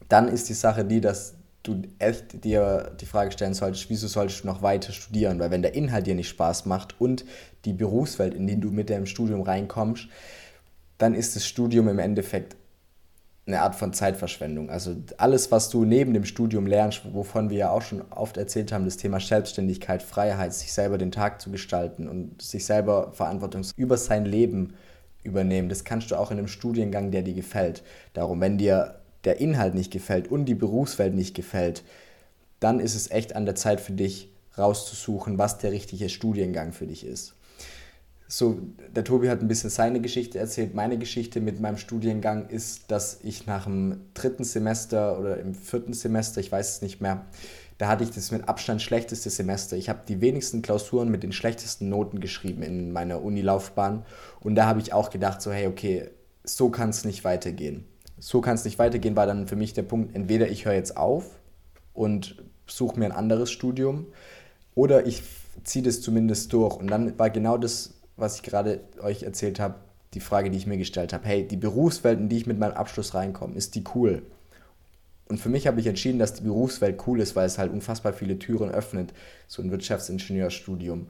Dann 0.09 0.27
ist 0.27 0.49
die 0.49 0.53
Sache 0.53 0.85
die, 0.85 1.01
dass 1.01 1.35
du 1.63 1.81
echt 1.99 2.43
dir 2.43 2.95
die 2.99 3.05
Frage 3.05 3.31
stellen 3.31 3.53
solltest, 3.53 3.89
wieso 3.89 4.07
solltest 4.07 4.43
du 4.43 4.47
noch 4.47 4.61
weiter 4.61 4.93
studieren? 4.93 5.39
Weil 5.39 5.51
wenn 5.51 5.61
der 5.61 5.75
Inhalt 5.75 6.07
dir 6.07 6.15
nicht 6.15 6.29
Spaß 6.29 6.65
macht 6.65 6.99
und 6.99 7.25
die 7.65 7.73
Berufswelt, 7.73 8.33
in 8.33 8.47
die 8.47 8.59
du 8.59 8.71
mit 8.71 8.89
deinem 8.89 9.05
Studium 9.05 9.41
reinkommst, 9.41 10.07
dann 10.97 11.13
ist 11.13 11.35
das 11.35 11.45
Studium 11.45 11.89
im 11.89 11.99
Endeffekt 11.99 12.55
eine 13.45 13.61
Art 13.61 13.75
von 13.75 13.93
Zeitverschwendung. 13.93 14.69
Also 14.69 14.95
alles, 15.17 15.51
was 15.51 15.69
du 15.69 15.85
neben 15.85 16.13
dem 16.13 16.25
Studium 16.25 16.67
lernst, 16.67 17.01
wovon 17.13 17.49
wir 17.49 17.57
ja 17.57 17.69
auch 17.69 17.81
schon 17.81 18.01
oft 18.09 18.35
erzählt 18.35 18.71
haben, 18.71 18.85
das 18.85 18.97
Thema 18.97 19.19
Selbstständigkeit, 19.19 20.03
Freiheit, 20.03 20.53
sich 20.53 20.73
selber 20.73 20.97
den 20.97 21.11
Tag 21.11 21.41
zu 21.41 21.49
gestalten 21.49 22.09
und 22.09 22.41
sich 22.41 22.65
selber 22.65 23.11
Verantwortung 23.13 23.65
über 23.77 23.97
sein 23.97 24.25
Leben 24.25 24.73
übernehmen, 25.27 25.69
das 25.69 25.83
kannst 25.83 26.11
du 26.11 26.15
auch 26.15 26.31
in 26.31 26.39
einem 26.39 26.47
Studiengang, 26.47 27.11
der 27.11 27.21
dir 27.21 27.33
gefällt. 27.33 27.83
Darum, 28.13 28.41
wenn 28.41 28.57
dir 28.57 28.99
der 29.23 29.39
Inhalt 29.39 29.75
nicht 29.75 29.91
gefällt 29.91 30.29
und 30.29 30.45
die 30.45 30.55
Berufswelt 30.55 31.13
nicht 31.13 31.35
gefällt, 31.35 31.83
dann 32.59 32.79
ist 32.79 32.95
es 32.95 33.11
echt 33.11 33.35
an 33.35 33.45
der 33.45 33.55
Zeit 33.55 33.79
für 33.79 33.93
dich 33.93 34.29
rauszusuchen, 34.57 35.37
was 35.37 35.59
der 35.59 35.71
richtige 35.71 36.09
Studiengang 36.09 36.71
für 36.71 36.87
dich 36.87 37.05
ist 37.05 37.35
so, 38.27 38.59
der 38.93 39.03
Tobi 39.03 39.29
hat 39.29 39.41
ein 39.41 39.47
bisschen 39.47 39.69
seine 39.69 40.01
Geschichte 40.01 40.37
erzählt. 40.37 40.75
Meine 40.75 40.97
Geschichte 40.97 41.39
mit 41.39 41.61
meinem 41.61 41.77
Studiengang 41.77 42.49
ist, 42.49 42.91
dass 42.91 43.19
ich 43.23 43.45
nach 43.45 43.63
dem 43.63 44.01
dritten 44.13 44.43
Semester 44.43 45.17
oder 45.17 45.39
im 45.39 45.55
vierten 45.55 45.93
Semester, 45.93 46.41
ich 46.41 46.51
weiß 46.51 46.75
es 46.75 46.81
nicht 46.81 46.99
mehr, 46.99 47.25
da 47.77 47.87
hatte 47.87 48.03
ich 48.03 48.11
das 48.11 48.31
mit 48.31 48.47
Abstand 48.47 48.81
schlechteste 48.81 49.29
Semester. 49.29 49.77
Ich 49.77 49.89
habe 49.89 49.99
die 50.07 50.21
wenigsten 50.21 50.61
Klausuren 50.61 51.09
mit 51.09 51.23
den 51.23 51.31
schlechtesten 51.31 51.89
Noten 51.89 52.19
geschrieben 52.19 52.63
in 52.63 52.91
meiner 52.91 53.21
Unilaufbahn. 53.21 54.05
Und 54.39 54.55
da 54.55 54.65
habe 54.65 54.79
ich 54.79 54.93
auch 54.93 55.09
gedacht, 55.09 55.41
so, 55.41 55.51
hey, 55.51 55.67
okay, 55.67 56.09
so 56.43 56.69
kann 56.69 56.89
es 56.89 57.05
nicht 57.05 57.23
weitergehen. 57.23 57.85
So 58.19 58.41
kann 58.41 58.55
es 58.55 58.65
nicht 58.65 58.79
weitergehen, 58.79 59.15
war 59.15 59.27
dann 59.27 59.47
für 59.47 59.55
mich 59.55 59.73
der 59.73 59.83
Punkt, 59.83 60.15
entweder 60.15 60.49
ich 60.49 60.65
höre 60.65 60.73
jetzt 60.73 60.97
auf 60.97 61.25
und 61.93 62.43
suche 62.65 62.99
mir 62.99 63.05
ein 63.05 63.11
anderes 63.11 63.51
Studium 63.51 64.07
oder 64.73 65.05
ich 65.05 65.21
ziehe 65.63 65.83
das 65.83 66.01
zumindest 66.01 66.51
durch. 66.53 66.75
Und 66.77 66.87
dann 66.87 67.17
war 67.19 67.29
genau 67.29 67.57
das 67.57 67.93
was 68.17 68.35
ich 68.35 68.43
gerade 68.43 68.81
euch 69.01 69.23
erzählt 69.23 69.59
habe, 69.59 69.75
die 70.13 70.19
Frage, 70.19 70.49
die 70.49 70.57
ich 70.57 70.67
mir 70.67 70.77
gestellt 70.77 71.13
habe, 71.13 71.25
hey, 71.25 71.47
die 71.47 71.57
Berufswelt, 71.57 72.19
in 72.19 72.29
die 72.29 72.37
ich 72.37 72.47
mit 72.47 72.59
meinem 72.59 72.73
Abschluss 72.73 73.13
reinkomme, 73.13 73.55
ist 73.55 73.75
die 73.75 73.83
cool? 73.95 74.23
Und 75.29 75.39
für 75.39 75.49
mich 75.49 75.67
habe 75.67 75.79
ich 75.79 75.87
entschieden, 75.87 76.19
dass 76.19 76.33
die 76.33 76.43
Berufswelt 76.43 77.01
cool 77.07 77.19
ist, 77.19 77.35
weil 77.35 77.45
es 77.45 77.57
halt 77.57 77.71
unfassbar 77.71 78.13
viele 78.13 78.39
Türen 78.39 78.71
öffnet, 78.71 79.13
so 79.47 79.61
ein 79.61 79.71
Wirtschaftsingenieurstudium. 79.71 81.07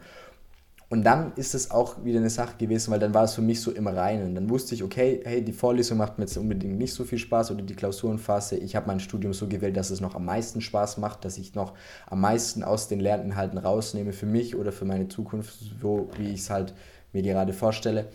Und 0.89 1.03
dann 1.03 1.33
ist 1.35 1.53
es 1.53 1.69
auch 1.69 2.05
wieder 2.05 2.19
eine 2.19 2.29
Sache 2.29 2.55
gewesen, 2.57 2.91
weil 2.91 2.99
dann 2.99 3.13
war 3.13 3.25
es 3.25 3.33
für 3.33 3.41
mich 3.41 3.59
so 3.59 3.71
im 3.71 3.87
Reinen. 3.87 4.35
Dann 4.35 4.49
wusste 4.49 4.73
ich, 4.73 4.83
okay, 4.83 5.19
hey, 5.25 5.43
die 5.43 5.51
Vorlesung 5.51 5.97
macht 5.97 6.17
mir 6.17 6.23
jetzt 6.23 6.37
unbedingt 6.37 6.77
nicht 6.77 6.93
so 6.93 7.03
viel 7.03 7.17
Spaß 7.17 7.51
oder 7.51 7.61
die 7.61 7.75
Klausurenphase. 7.75 8.55
Ich 8.55 8.73
habe 8.77 8.87
mein 8.87 9.01
Studium 9.01 9.33
so 9.33 9.47
gewählt, 9.47 9.75
dass 9.75 9.89
es 9.89 9.99
noch 9.99 10.15
am 10.15 10.23
meisten 10.23 10.61
Spaß 10.61 10.97
macht, 10.97 11.25
dass 11.25 11.37
ich 11.37 11.55
noch 11.55 11.73
am 12.05 12.21
meisten 12.21 12.63
aus 12.63 12.87
den 12.87 13.01
Lerninhalten 13.01 13.57
rausnehme 13.57 14.13
für 14.13 14.27
mich 14.27 14.55
oder 14.55 14.71
für 14.71 14.85
meine 14.85 15.09
Zukunft, 15.09 15.55
so 15.81 16.09
wie 16.17 16.29
ich 16.29 16.39
es 16.39 16.49
halt 16.49 16.73
mir 17.11 17.21
gerade 17.21 17.51
vorstelle. 17.51 18.07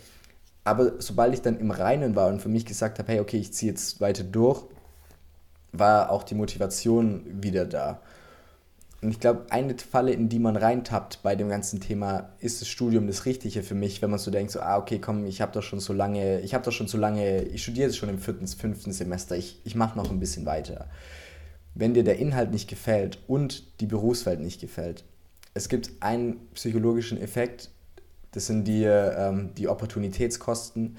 Aber 0.63 0.93
sobald 0.97 1.35
ich 1.35 1.41
dann 1.41 1.59
im 1.59 1.69
Reinen 1.69 2.15
war 2.15 2.29
und 2.29 2.41
für 2.41 2.49
mich 2.49 2.65
gesagt 2.65 2.97
habe, 2.97 3.11
hey, 3.11 3.19
okay, 3.19 3.37
ich 3.37 3.53
ziehe 3.53 3.71
jetzt 3.71 4.01
weiter 4.01 4.23
durch, 4.23 4.63
war 5.73 6.11
auch 6.11 6.23
die 6.23 6.35
Motivation 6.35 7.25
wieder 7.43 7.65
da. 7.65 7.99
Und 9.01 9.11
ich 9.11 9.19
glaube, 9.19 9.47
eine 9.49 9.75
Falle, 9.77 10.13
in 10.13 10.29
die 10.29 10.39
man 10.39 10.55
reintappt 10.55 11.23
bei 11.23 11.35
dem 11.35 11.49
ganzen 11.49 11.81
Thema, 11.81 12.29
ist 12.39 12.61
das 12.61 12.69
Studium 12.69 13.05
das 13.05 13.25
Richtige 13.25 13.61
für 13.61 13.75
mich, 13.75 14.01
wenn 14.01 14.09
man 14.09 14.19
so 14.19 14.31
denkt, 14.31 14.51
so, 14.51 14.61
ah, 14.61 14.77
okay, 14.77 14.99
komm, 14.99 15.25
ich 15.25 15.41
habe 15.41 15.51
doch 15.51 15.61
schon 15.61 15.81
so 15.81 15.91
lange, 15.91 16.39
ich 16.39 16.53
habe 16.53 16.63
doch 16.63 16.71
schon 16.71 16.87
so 16.87 16.97
lange, 16.97 17.43
ich 17.43 17.63
studiere 17.63 17.87
jetzt 17.87 17.97
schon 17.97 18.07
im 18.07 18.19
vierten, 18.19 18.47
fünften 18.47 18.93
Semester, 18.93 19.35
ich, 19.35 19.59
ich 19.65 19.75
mache 19.75 19.97
noch 19.97 20.09
ein 20.09 20.21
bisschen 20.21 20.45
weiter. 20.45 20.87
Wenn 21.75 21.93
dir 21.93 22.05
der 22.05 22.17
Inhalt 22.17 22.51
nicht 22.51 22.69
gefällt 22.69 23.19
und 23.27 23.81
die 23.81 23.87
Berufswelt 23.87 24.39
nicht 24.39 24.61
gefällt, 24.61 25.03
es 25.53 25.67
gibt 25.67 25.91
einen 25.99 26.47
psychologischen 26.53 27.21
Effekt, 27.21 27.71
das 28.31 28.47
sind 28.47 28.65
die, 28.67 28.85
ähm, 28.85 29.51
die 29.57 29.67
Opportunitätskosten 29.67 30.95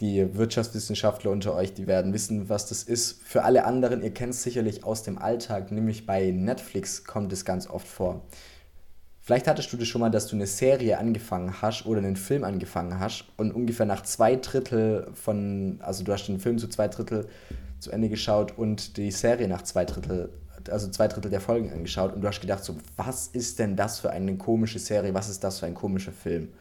die 0.00 0.34
Wirtschaftswissenschaftler 0.36 1.30
unter 1.30 1.54
euch, 1.54 1.72
die 1.72 1.86
werden 1.86 2.12
wissen, 2.12 2.48
was 2.48 2.66
das 2.66 2.82
ist. 2.82 3.22
Für 3.22 3.44
alle 3.44 3.64
anderen, 3.64 4.02
ihr 4.02 4.12
kennt 4.12 4.34
es 4.34 4.42
sicherlich 4.42 4.84
aus 4.84 5.02
dem 5.02 5.18
Alltag, 5.18 5.72
nämlich 5.72 6.04
bei 6.04 6.30
Netflix 6.32 7.04
kommt 7.04 7.32
es 7.32 7.44
ganz 7.44 7.66
oft 7.66 7.88
vor. 7.88 8.22
Vielleicht 9.22 9.48
hattest 9.48 9.72
du 9.72 9.76
das 9.76 9.88
schon 9.88 10.02
mal, 10.02 10.10
dass 10.10 10.28
du 10.28 10.36
eine 10.36 10.46
Serie 10.46 10.98
angefangen 10.98 11.60
hast 11.60 11.86
oder 11.86 11.98
einen 11.98 12.14
Film 12.14 12.44
angefangen 12.44 13.00
hast 13.00 13.24
und 13.36 13.52
ungefähr 13.52 13.86
nach 13.86 14.02
zwei 14.02 14.36
Drittel 14.36 15.10
von, 15.14 15.80
also 15.82 16.04
du 16.04 16.12
hast 16.12 16.26
den 16.26 16.38
Film 16.38 16.58
zu 16.58 16.68
zwei 16.68 16.88
Drittel 16.88 17.26
zu 17.80 17.90
Ende 17.90 18.08
geschaut 18.08 18.56
und 18.56 18.96
die 18.98 19.10
Serie 19.10 19.48
nach 19.48 19.62
zwei 19.62 19.84
Drittel, 19.84 20.28
also 20.70 20.88
zwei 20.90 21.08
Drittel 21.08 21.30
der 21.30 21.40
Folgen 21.40 21.72
angeschaut 21.72 22.14
und 22.14 22.20
du 22.20 22.28
hast 22.28 22.40
gedacht 22.40 22.62
so, 22.62 22.76
was 22.96 23.28
ist 23.28 23.58
denn 23.58 23.74
das 23.76 23.98
für 23.98 24.10
eine 24.10 24.36
komische 24.36 24.78
Serie, 24.78 25.14
was 25.14 25.28
ist 25.28 25.42
das 25.42 25.58
für 25.58 25.66
ein 25.66 25.74
komischer 25.74 26.12
Film? 26.12 26.52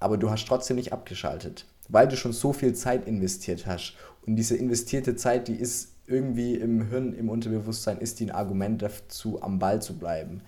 Aber 0.00 0.18
du 0.18 0.30
hast 0.30 0.46
trotzdem 0.46 0.76
nicht 0.76 0.92
abgeschaltet 0.92 1.64
weil 1.90 2.08
du 2.08 2.16
schon 2.16 2.32
so 2.32 2.52
viel 2.52 2.74
Zeit 2.74 3.06
investiert 3.06 3.66
hast. 3.66 3.94
Und 4.26 4.36
diese 4.36 4.56
investierte 4.56 5.16
Zeit, 5.16 5.48
die 5.48 5.54
ist 5.54 5.94
irgendwie 6.06 6.54
im 6.54 6.88
Hirn, 6.88 7.12
im 7.12 7.28
Unterbewusstsein, 7.28 7.98
ist 7.98 8.20
die 8.20 8.26
ein 8.26 8.30
Argument 8.30 8.82
dazu, 8.82 9.42
am 9.42 9.58
Ball 9.58 9.80
zu 9.80 9.98
bleiben. 9.98 10.42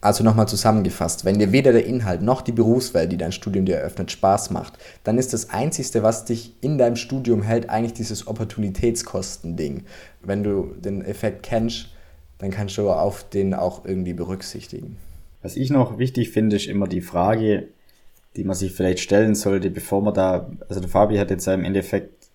Also 0.00 0.22
nochmal 0.22 0.46
zusammengefasst, 0.46 1.24
wenn 1.24 1.38
dir 1.38 1.52
weder 1.52 1.72
der 1.72 1.86
Inhalt 1.86 2.22
noch 2.22 2.42
die 2.42 2.52
Berufswelt, 2.52 3.10
die 3.10 3.16
dein 3.16 3.32
Studium 3.32 3.64
dir 3.64 3.76
eröffnet, 3.76 4.12
Spaß 4.12 4.50
macht, 4.50 4.78
dann 5.04 5.18
ist 5.18 5.32
das 5.32 5.50
Einzige, 5.50 6.02
was 6.02 6.26
dich 6.26 6.54
in 6.60 6.78
deinem 6.78 6.96
Studium 6.96 7.42
hält, 7.42 7.70
eigentlich 7.70 7.94
dieses 7.94 8.26
Opportunitätskosten-Ding. 8.26 9.84
Wenn 10.22 10.44
du 10.44 10.74
den 10.78 11.02
Effekt 11.02 11.42
kennst, 11.42 11.88
dann 12.38 12.50
kannst 12.50 12.76
du 12.76 12.90
auf 12.90 13.28
den 13.28 13.54
auch 13.54 13.84
irgendwie 13.84 14.12
berücksichtigen. 14.12 14.96
Was 15.42 15.56
ich 15.56 15.70
noch 15.70 15.98
wichtig 15.98 16.30
finde, 16.30 16.56
ist 16.56 16.66
immer 16.66 16.86
die 16.86 17.00
Frage, 17.00 17.68
die 18.36 18.44
man 18.44 18.56
sich 18.56 18.72
vielleicht 18.72 19.00
stellen 19.00 19.34
sollte, 19.34 19.70
bevor 19.70 20.02
man 20.02 20.14
da, 20.14 20.50
also 20.68 20.80
der 20.80 20.88
Fabi 20.88 21.16
hat 21.16 21.30
jetzt 21.30 21.46
im 21.48 21.64
Endeffekt 21.64 22.28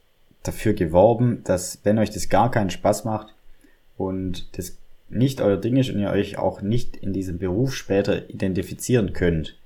dafür 0.43 0.73
geworben, 0.73 1.41
dass 1.43 1.79
wenn 1.83 1.99
euch 1.99 2.09
das 2.09 2.29
gar 2.29 2.49
keinen 2.49 2.69
Spaß 2.69 3.05
macht 3.05 3.33
und 3.97 4.57
das 4.57 4.77
nicht 5.09 5.41
euer 5.41 5.57
Ding 5.57 5.77
ist 5.77 5.89
und 5.89 5.99
ihr 5.99 6.09
euch 6.09 6.37
auch 6.37 6.61
nicht 6.61 6.97
in 6.97 7.13
diesem 7.13 7.37
Beruf 7.37 7.75
später 7.75 8.29
identifizieren 8.29 9.13
könnt, 9.13 9.57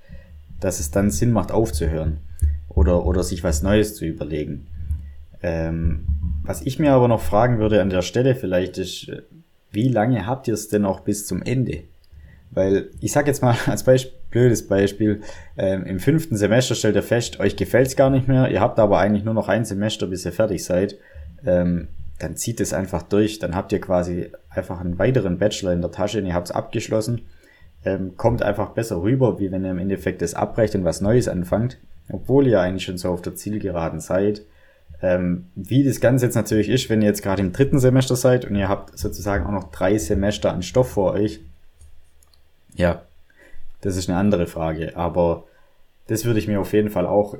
dass 0.60 0.80
es 0.80 0.90
dann 0.90 1.10
Sinn 1.10 1.32
macht 1.32 1.52
aufzuhören 1.52 2.18
oder, 2.68 3.06
oder 3.06 3.22
sich 3.22 3.44
was 3.44 3.62
Neues 3.62 3.94
zu 3.94 4.04
überlegen. 4.04 4.66
Ähm, 5.42 6.06
was 6.42 6.62
ich 6.62 6.78
mir 6.78 6.92
aber 6.92 7.08
noch 7.08 7.20
fragen 7.20 7.58
würde 7.58 7.80
an 7.80 7.90
der 7.90 8.02
Stelle 8.02 8.34
vielleicht 8.34 8.78
ist, 8.78 9.10
wie 9.70 9.88
lange 9.88 10.26
habt 10.26 10.48
ihr 10.48 10.54
es 10.54 10.68
denn 10.68 10.84
auch 10.84 11.00
bis 11.00 11.26
zum 11.26 11.42
Ende? 11.42 11.82
Weil 12.50 12.90
ich 13.00 13.12
sag 13.12 13.26
jetzt 13.26 13.42
mal 13.42 13.56
als 13.66 13.84
Beispiel, 13.84 14.15
blödes 14.30 14.66
Beispiel, 14.66 15.20
ähm, 15.56 15.84
im 15.84 16.00
fünften 16.00 16.36
Semester 16.36 16.74
stellt 16.74 16.96
ihr 16.96 17.02
fest, 17.02 17.40
euch 17.40 17.56
gefällt's 17.56 17.96
gar 17.96 18.10
nicht 18.10 18.28
mehr, 18.28 18.50
ihr 18.50 18.60
habt 18.60 18.78
aber 18.78 18.98
eigentlich 18.98 19.24
nur 19.24 19.34
noch 19.34 19.48
ein 19.48 19.64
Semester, 19.64 20.06
bis 20.06 20.24
ihr 20.24 20.32
fertig 20.32 20.64
seid, 20.64 20.96
ähm, 21.44 21.88
dann 22.18 22.36
zieht 22.36 22.60
es 22.60 22.72
einfach 22.72 23.02
durch, 23.02 23.38
dann 23.38 23.54
habt 23.54 23.72
ihr 23.72 23.80
quasi 23.80 24.30
einfach 24.48 24.80
einen 24.80 24.98
weiteren 24.98 25.38
Bachelor 25.38 25.72
in 25.72 25.82
der 25.82 25.90
Tasche 25.90 26.18
und 26.18 26.26
ihr 26.26 26.34
habt's 26.34 26.50
abgeschlossen, 26.50 27.22
ähm, 27.84 28.16
kommt 28.16 28.42
einfach 28.42 28.70
besser 28.70 29.02
rüber, 29.02 29.38
wie 29.38 29.50
wenn 29.50 29.64
ihr 29.64 29.70
im 29.70 29.78
Endeffekt 29.78 30.22
das 30.22 30.34
abbrecht 30.34 30.74
und 30.74 30.84
was 30.84 31.00
Neues 31.00 31.28
anfangt, 31.28 31.78
obwohl 32.10 32.46
ihr 32.46 32.60
eigentlich 32.60 32.84
schon 32.84 32.98
so 32.98 33.10
auf 33.10 33.22
der 33.22 33.34
Zielgeraden 33.34 34.00
seid. 34.00 34.42
Ähm, 35.02 35.46
wie 35.54 35.84
das 35.84 36.00
Ganze 36.00 36.24
jetzt 36.24 36.36
natürlich 36.36 36.70
ist, 36.70 36.88
wenn 36.88 37.02
ihr 37.02 37.08
jetzt 37.08 37.22
gerade 37.22 37.42
im 37.42 37.52
dritten 37.52 37.78
Semester 37.78 38.16
seid 38.16 38.46
und 38.46 38.54
ihr 38.54 38.68
habt 38.68 38.98
sozusagen 38.98 39.44
auch 39.44 39.52
noch 39.52 39.70
drei 39.70 39.98
Semester 39.98 40.52
an 40.52 40.62
Stoff 40.62 40.90
vor 40.90 41.12
euch, 41.12 41.40
ja, 42.74 43.02
das 43.86 43.96
ist 43.96 44.08
eine 44.08 44.18
andere 44.18 44.48
Frage, 44.48 44.96
aber 44.96 45.44
das 46.08 46.24
würde 46.24 46.40
ich 46.40 46.48
mir 46.48 46.60
auf 46.60 46.72
jeden 46.72 46.90
Fall 46.90 47.06
auch, 47.06 47.36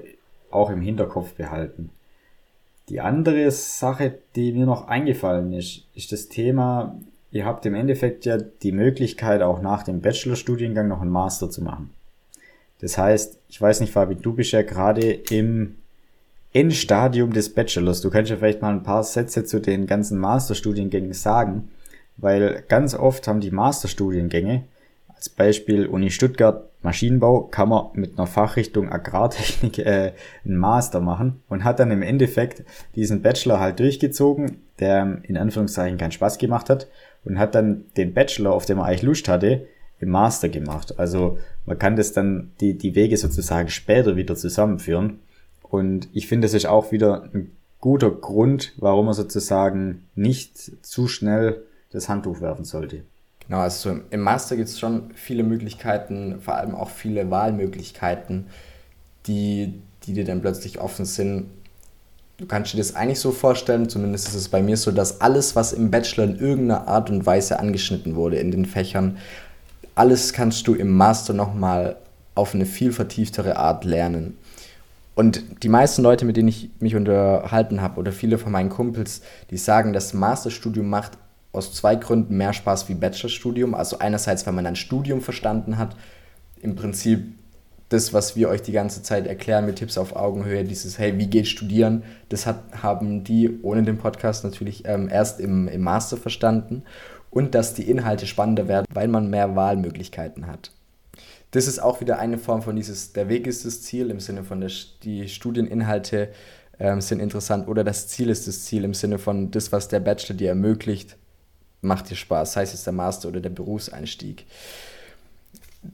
auch 0.53 0.71
im 0.71 0.81
Hinterkopf 0.81 1.35
behalten. 1.35 1.91
Die 2.89 3.01
andere 3.01 3.51
Sache, 3.51 4.19
die 4.37 4.53
mir 4.53 4.65
noch 4.65 4.87
eingefallen 4.87 5.53
ist, 5.53 5.89
ist 5.97 6.13
das 6.13 6.29
Thema, 6.29 6.97
ihr 7.33 7.45
habt 7.45 7.67
im 7.67 7.75
Endeffekt 7.75 8.27
ja 8.27 8.39
die 8.39 8.71
Möglichkeit, 8.71 9.43
auch 9.43 9.61
nach 9.61 9.83
dem 9.83 10.01
Bachelorstudiengang 10.01 10.87
noch 10.87 11.01
einen 11.01 11.11
Master 11.11 11.51
zu 11.51 11.65
machen. 11.65 11.91
Das 12.81 12.97
heißt, 12.97 13.41
ich 13.49 13.61
weiß 13.61 13.81
nicht, 13.81 13.93
Fabi, 13.93 14.15
du 14.15 14.35
bist 14.35 14.53
ja 14.53 14.63
gerade 14.63 15.11
im 15.31 15.75
Endstadium 16.53 17.33
des 17.33 17.53
Bachelors. 17.53 18.03
Du 18.03 18.11
kannst 18.11 18.31
ja 18.31 18.37
vielleicht 18.37 18.63
mal 18.63 18.73
ein 18.73 18.85
paar 18.85 19.03
Sätze 19.03 19.45
zu 19.45 19.61
den 19.61 19.89
ganzen 19.89 20.19
Masterstudiengängen 20.19 21.13
sagen, 21.13 21.71
weil 22.19 22.63
ganz 22.69 22.95
oft 22.95 23.27
haben 23.27 23.41
die 23.41 23.51
Masterstudiengänge 23.51 24.63
als 25.17 25.31
Beispiel 25.31 25.87
Uni 25.87 26.11
Stuttgart 26.11 26.71
Maschinenbau 26.83 27.43
kann 27.43 27.71
man 27.71 27.87
mit 27.95 28.17
einer 28.17 28.27
Fachrichtung 28.27 28.93
Agrartechnik 28.93 29.79
äh, 29.79 30.13
einen 30.45 30.57
Master 30.57 31.01
machen 31.01 31.43
und 31.49 31.65
hat 31.65 31.81
dann 31.81 31.91
im 31.91 32.03
Endeffekt 32.03 32.65
diesen 32.95 33.23
Bachelor 33.23 33.59
halt 33.59 33.81
durchgezogen, 33.81 34.59
der 34.79 35.19
in 35.23 35.37
Anführungszeichen 35.37 35.99
keinen 35.99 36.13
Spaß 36.13 36.39
gemacht 36.39 36.71
hat 36.71 36.87
und 37.25 37.39
hat 37.39 37.55
dann 37.55 37.87
den 37.97 38.15
Bachelor, 38.15 38.53
auf 38.53 38.67
den 38.67 38.77
man 38.77 38.87
eigentlich 38.87 39.03
Lust 39.03 39.29
hatte, 39.29 39.67
im 39.99 40.11
Master 40.11 40.49
gemacht. 40.49 40.99
Also 40.99 41.39
man 41.65 41.79
kann 41.79 41.97
das 41.97 42.13
dann 42.13 42.53
die, 42.61 42.77
die 42.77 42.95
Wege 42.95 43.17
sozusagen 43.17 43.69
später 43.69 44.17
wieder 44.17 44.37
zusammenführen. 44.37 45.21
Und 45.63 46.09
ich 46.13 46.29
finde, 46.29 46.47
das 46.47 46.55
ist 46.55 46.67
auch 46.67 46.93
wieder 46.93 47.31
ein 47.35 47.53
guter 47.81 48.11
Grund, 48.11 48.75
warum 48.77 49.07
man 49.07 49.15
sozusagen 49.15 50.07
nicht 50.15 50.85
zu 50.85 51.09
schnell 51.09 51.63
das 51.91 52.09
Handtuch 52.09 52.41
werfen 52.41 52.65
sollte. 52.65 53.03
Genau, 53.49 53.61
also 53.61 54.01
im 54.11 54.21
Master 54.21 54.57
gibt 54.57 54.69
es 54.69 54.79
schon 54.79 55.11
viele 55.15 55.43
Möglichkeiten, 55.43 56.41
vor 56.41 56.57
allem 56.57 56.75
auch 56.75 56.91
viele 56.91 57.31
Wahlmöglichkeiten, 57.31 58.47
die, 59.27 59.75
die 60.03 60.15
dir 60.15 60.25
dann 60.25 60.41
plötzlich 60.41 60.81
offen 60.81 61.05
sind. 61.05 61.47
Du 62.39 62.47
kannst 62.47 62.73
dir 62.73 62.79
das 62.79 62.97
eigentlich 62.97 63.21
so 63.21 63.31
vorstellen, 63.31 63.89
zumindest 63.89 64.29
ist 64.29 64.35
es 64.35 64.49
bei 64.49 64.63
mir 64.63 64.77
so, 64.77 64.91
dass 64.91 65.21
alles, 65.21 65.55
was 65.55 65.73
im 65.73 65.91
Bachelor 65.91 66.25
in 66.25 66.39
irgendeiner 66.39 66.89
Art 66.89 67.09
und 67.09 67.25
Weise 67.25 67.59
angeschnitten 67.61 68.17
wurde 68.17 68.37
in 68.37 68.51
den 68.51 68.67
Fächern, 68.67 69.17
alles 69.95 70.33
kannst 70.33 70.67
du 70.67 70.75
im 70.75 70.91
Master 70.91 71.33
nochmal 71.33 71.97
auf 72.35 72.55
eine 72.55 72.67
viel 72.67 72.93
vertieftere 72.93 73.57
Art 73.57 73.85
lernen. 73.85 74.37
Und 75.15 75.63
die 75.63 75.71
meisten 75.71 76.03
Leute, 76.03 76.27
mit 76.27 76.37
denen 76.37 76.49
ich 76.49 76.69
mich 76.79 76.95
unterhalten 76.95 77.81
habe, 77.81 77.99
oder 77.99 78.13
viele 78.13 78.37
von 78.37 78.53
meinen 78.53 78.69
Kumpels, 78.69 79.23
die 79.51 79.57
sagen, 79.57 79.95
das 79.95 80.13
Masterstudium 80.13 80.91
macht 80.91 81.13
aus 81.57 81.73
zwei 81.73 81.97
Gründen 81.97 82.37
mehr 82.37 82.53
Spaß 82.53 82.89
wie 82.89 82.95
Bachelorstudium. 82.95 83.75
Also 83.75 83.99
einerseits, 83.99 84.47
weil 84.47 84.53
man 84.55 84.67
ein 84.67 84.77
Studium 84.77 85.21
verstanden 85.21 85.79
hat, 85.79 85.97
im 86.61 86.77
Prinzip 86.77 87.25
das, 87.89 88.13
was 88.13 88.35
wir 88.35 88.49
euch 88.49 88.63
die 88.63 88.73
ganze 88.73 89.03
Zeit 89.03 89.27
erklären 89.27 89.65
mit 89.65 89.77
Tipps 89.77 89.97
auf 89.97 90.17
Augenhöhe, 90.17 90.65
dieses, 90.65 90.99
hey, 90.99 91.19
wie 91.19 91.29
geht 91.29 91.47
studieren, 91.47 92.03
das 92.29 92.47
hat, 92.47 92.63
haben 92.83 93.23
die 93.23 93.61
ohne 93.63 93.85
den 93.85 93.99
Podcast 93.99 94.43
natürlich 94.43 94.85
ähm, 94.87 95.09
erst 95.09 95.39
im, 95.41 95.69
im 95.69 95.83
Master 95.83 96.17
verstanden. 96.17 96.83
Und 97.31 97.55
dass 97.55 97.75
die 97.75 97.89
Inhalte 97.89 98.27
spannender 98.27 98.67
werden, 98.67 98.87
weil 98.93 99.09
man 99.09 99.29
mehr 99.29 99.57
Wahlmöglichkeiten 99.57 100.47
hat. 100.47 100.73
Das 101.51 101.67
ist 101.67 101.79
auch 101.79 102.01
wieder 102.01 102.19
eine 102.19 102.39
Form 102.39 102.63
von 102.63 102.77
dieses, 102.77 103.13
der 103.13 103.29
Weg 103.29 103.47
ist 103.47 103.65
das 103.65 103.83
Ziel 103.83 104.11
im 104.11 104.21
Sinne 104.21 104.43
von, 104.43 104.61
der, 104.61 104.71
die 105.03 105.29
Studieninhalte 105.29 106.31
ähm, 106.79 107.01
sind 107.01 107.21
interessant 107.21 107.69
oder 107.69 107.85
das 107.85 108.09
Ziel 108.09 108.31
ist 108.31 108.47
das 108.47 108.65
Ziel 108.65 108.85
im 108.85 108.95
Sinne 108.95 109.19
von 109.19 109.51
das, 109.51 109.73
was 109.73 109.89
der 109.89 110.01
Bachelor 110.01 110.37
dir 110.37 110.49
ermöglicht, 110.51 111.17
macht 111.81 112.11
dir 112.11 112.17
Spaß, 112.17 112.55
sei 112.55 112.63
es 112.63 112.85
der 112.85 112.93
Master 112.93 113.29
oder 113.29 113.41
der 113.41 113.51
Berufseinstieg. 113.51 114.47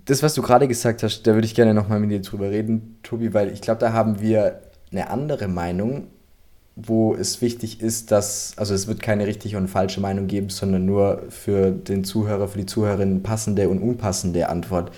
Das, 0.06 0.22
was 0.22 0.34
du 0.34 0.42
gerade 0.42 0.68
gesagt 0.68 1.02
hast, 1.02 1.26
da 1.26 1.34
würde 1.34 1.46
ich 1.46 1.54
gerne 1.54 1.74
nochmal 1.74 2.00
mit 2.00 2.10
dir 2.10 2.20
drüber 2.20 2.50
reden, 2.50 2.98
Tobi, 3.02 3.34
weil 3.34 3.52
ich 3.52 3.60
glaube, 3.60 3.80
da 3.80 3.92
haben 3.92 4.20
wir 4.20 4.60
eine 4.90 5.10
andere 5.10 5.48
Meinung, 5.48 6.06
wo 6.76 7.14
es 7.14 7.42
wichtig 7.42 7.82
ist, 7.82 8.10
dass, 8.10 8.54
also 8.56 8.74
es 8.74 8.86
wird 8.86 9.00
keine 9.00 9.26
richtige 9.26 9.58
und 9.58 9.68
falsche 9.68 10.00
Meinung 10.00 10.26
geben, 10.26 10.48
sondern 10.48 10.86
nur 10.86 11.24
für 11.28 11.70
den 11.70 12.04
Zuhörer, 12.04 12.48
für 12.48 12.58
die 12.58 12.66
Zuhörerin 12.66 13.22
passende 13.22 13.68
und 13.68 13.80
unpassende 13.80 14.48
Antwort. 14.48 14.90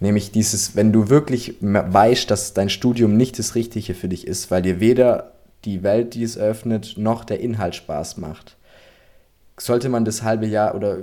Nämlich 0.00 0.32
dieses, 0.32 0.76
wenn 0.76 0.92
du 0.92 1.08
wirklich 1.08 1.56
weißt, 1.60 2.30
dass 2.30 2.54
dein 2.54 2.68
Studium 2.68 3.16
nicht 3.16 3.38
das 3.38 3.54
Richtige 3.54 3.94
für 3.94 4.08
dich 4.08 4.26
ist, 4.26 4.50
weil 4.50 4.60
dir 4.60 4.80
weder 4.80 5.32
die 5.64 5.82
Welt, 5.82 6.14
die 6.14 6.24
es 6.24 6.36
eröffnet, 6.36 6.94
noch 6.96 7.24
der 7.24 7.40
Inhalt 7.40 7.76
Spaß 7.76 8.18
macht, 8.18 8.56
sollte 9.64 9.88
man 9.88 10.04
das 10.04 10.22
halbe 10.22 10.46
Jahr 10.46 10.74
oder 10.74 10.98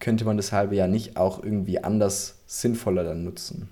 könnte 0.00 0.24
man 0.24 0.36
das 0.36 0.52
halbe 0.52 0.76
Jahr 0.76 0.88
nicht 0.88 1.16
auch 1.16 1.42
irgendwie 1.42 1.82
anders 1.82 2.38
sinnvoller 2.46 3.04
dann 3.04 3.24
nutzen? 3.24 3.68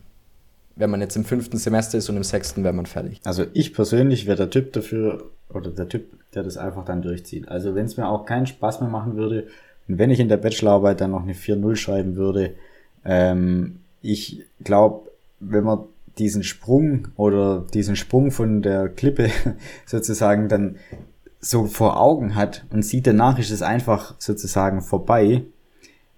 Wenn 0.74 0.90
man 0.90 1.00
jetzt 1.00 1.16
im 1.16 1.24
fünften 1.24 1.56
Semester 1.56 1.96
ist 1.96 2.10
und 2.10 2.16
im 2.16 2.22
sechsten 2.22 2.62
wäre 2.62 2.74
man 2.74 2.86
fertig. 2.86 3.20
Also 3.24 3.46
ich 3.54 3.72
persönlich 3.72 4.26
wäre 4.26 4.36
der 4.36 4.50
Typ 4.50 4.72
dafür, 4.74 5.30
oder 5.48 5.70
der 5.70 5.88
Typ, 5.88 6.04
der 6.34 6.42
das 6.42 6.58
einfach 6.58 6.84
dann 6.84 7.00
durchzieht. 7.00 7.48
Also 7.48 7.74
wenn 7.74 7.86
es 7.86 7.96
mir 7.96 8.08
auch 8.08 8.26
keinen 8.26 8.46
Spaß 8.46 8.80
mehr 8.80 8.90
machen 8.90 9.16
würde 9.16 9.46
und 9.88 9.98
wenn 9.98 10.10
ich 10.10 10.20
in 10.20 10.28
der 10.28 10.36
Bachelorarbeit 10.36 11.00
dann 11.00 11.12
noch 11.12 11.22
eine 11.22 11.32
4-0 11.32 11.76
schreiben 11.76 12.16
würde, 12.16 12.54
ähm, 13.04 13.80
ich 14.02 14.44
glaube, 14.62 15.10
wenn 15.40 15.64
man 15.64 15.80
diesen 16.18 16.42
Sprung 16.42 17.08
oder 17.16 17.64
diesen 17.72 17.96
Sprung 17.96 18.30
von 18.30 18.62
der 18.62 18.88
Klippe 18.88 19.30
sozusagen 19.86 20.48
dann 20.48 20.76
so 21.40 21.66
vor 21.66 22.00
Augen 22.00 22.34
hat 22.34 22.64
und 22.70 22.84
sieht, 22.84 23.06
danach 23.06 23.38
ist 23.38 23.50
es 23.50 23.62
einfach 23.62 24.14
sozusagen 24.18 24.80
vorbei. 24.80 25.42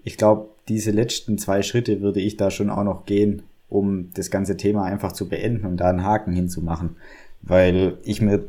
Ich 0.02 0.16
glaube, 0.16 0.48
diese 0.68 0.90
letzten 0.90 1.38
zwei 1.38 1.62
Schritte 1.62 2.00
würde 2.00 2.20
ich 2.20 2.36
da 2.36 2.50
schon 2.50 2.70
auch 2.70 2.84
noch 2.84 3.04
gehen, 3.04 3.42
um 3.68 4.10
das 4.14 4.30
ganze 4.30 4.56
Thema 4.56 4.84
einfach 4.84 5.12
zu 5.12 5.28
beenden 5.28 5.66
und 5.66 5.78
da 5.78 5.88
einen 5.88 6.04
Haken 6.04 6.32
hinzumachen. 6.32 6.96
Weil 7.42 7.98
ich 8.02 8.20
mir, 8.20 8.44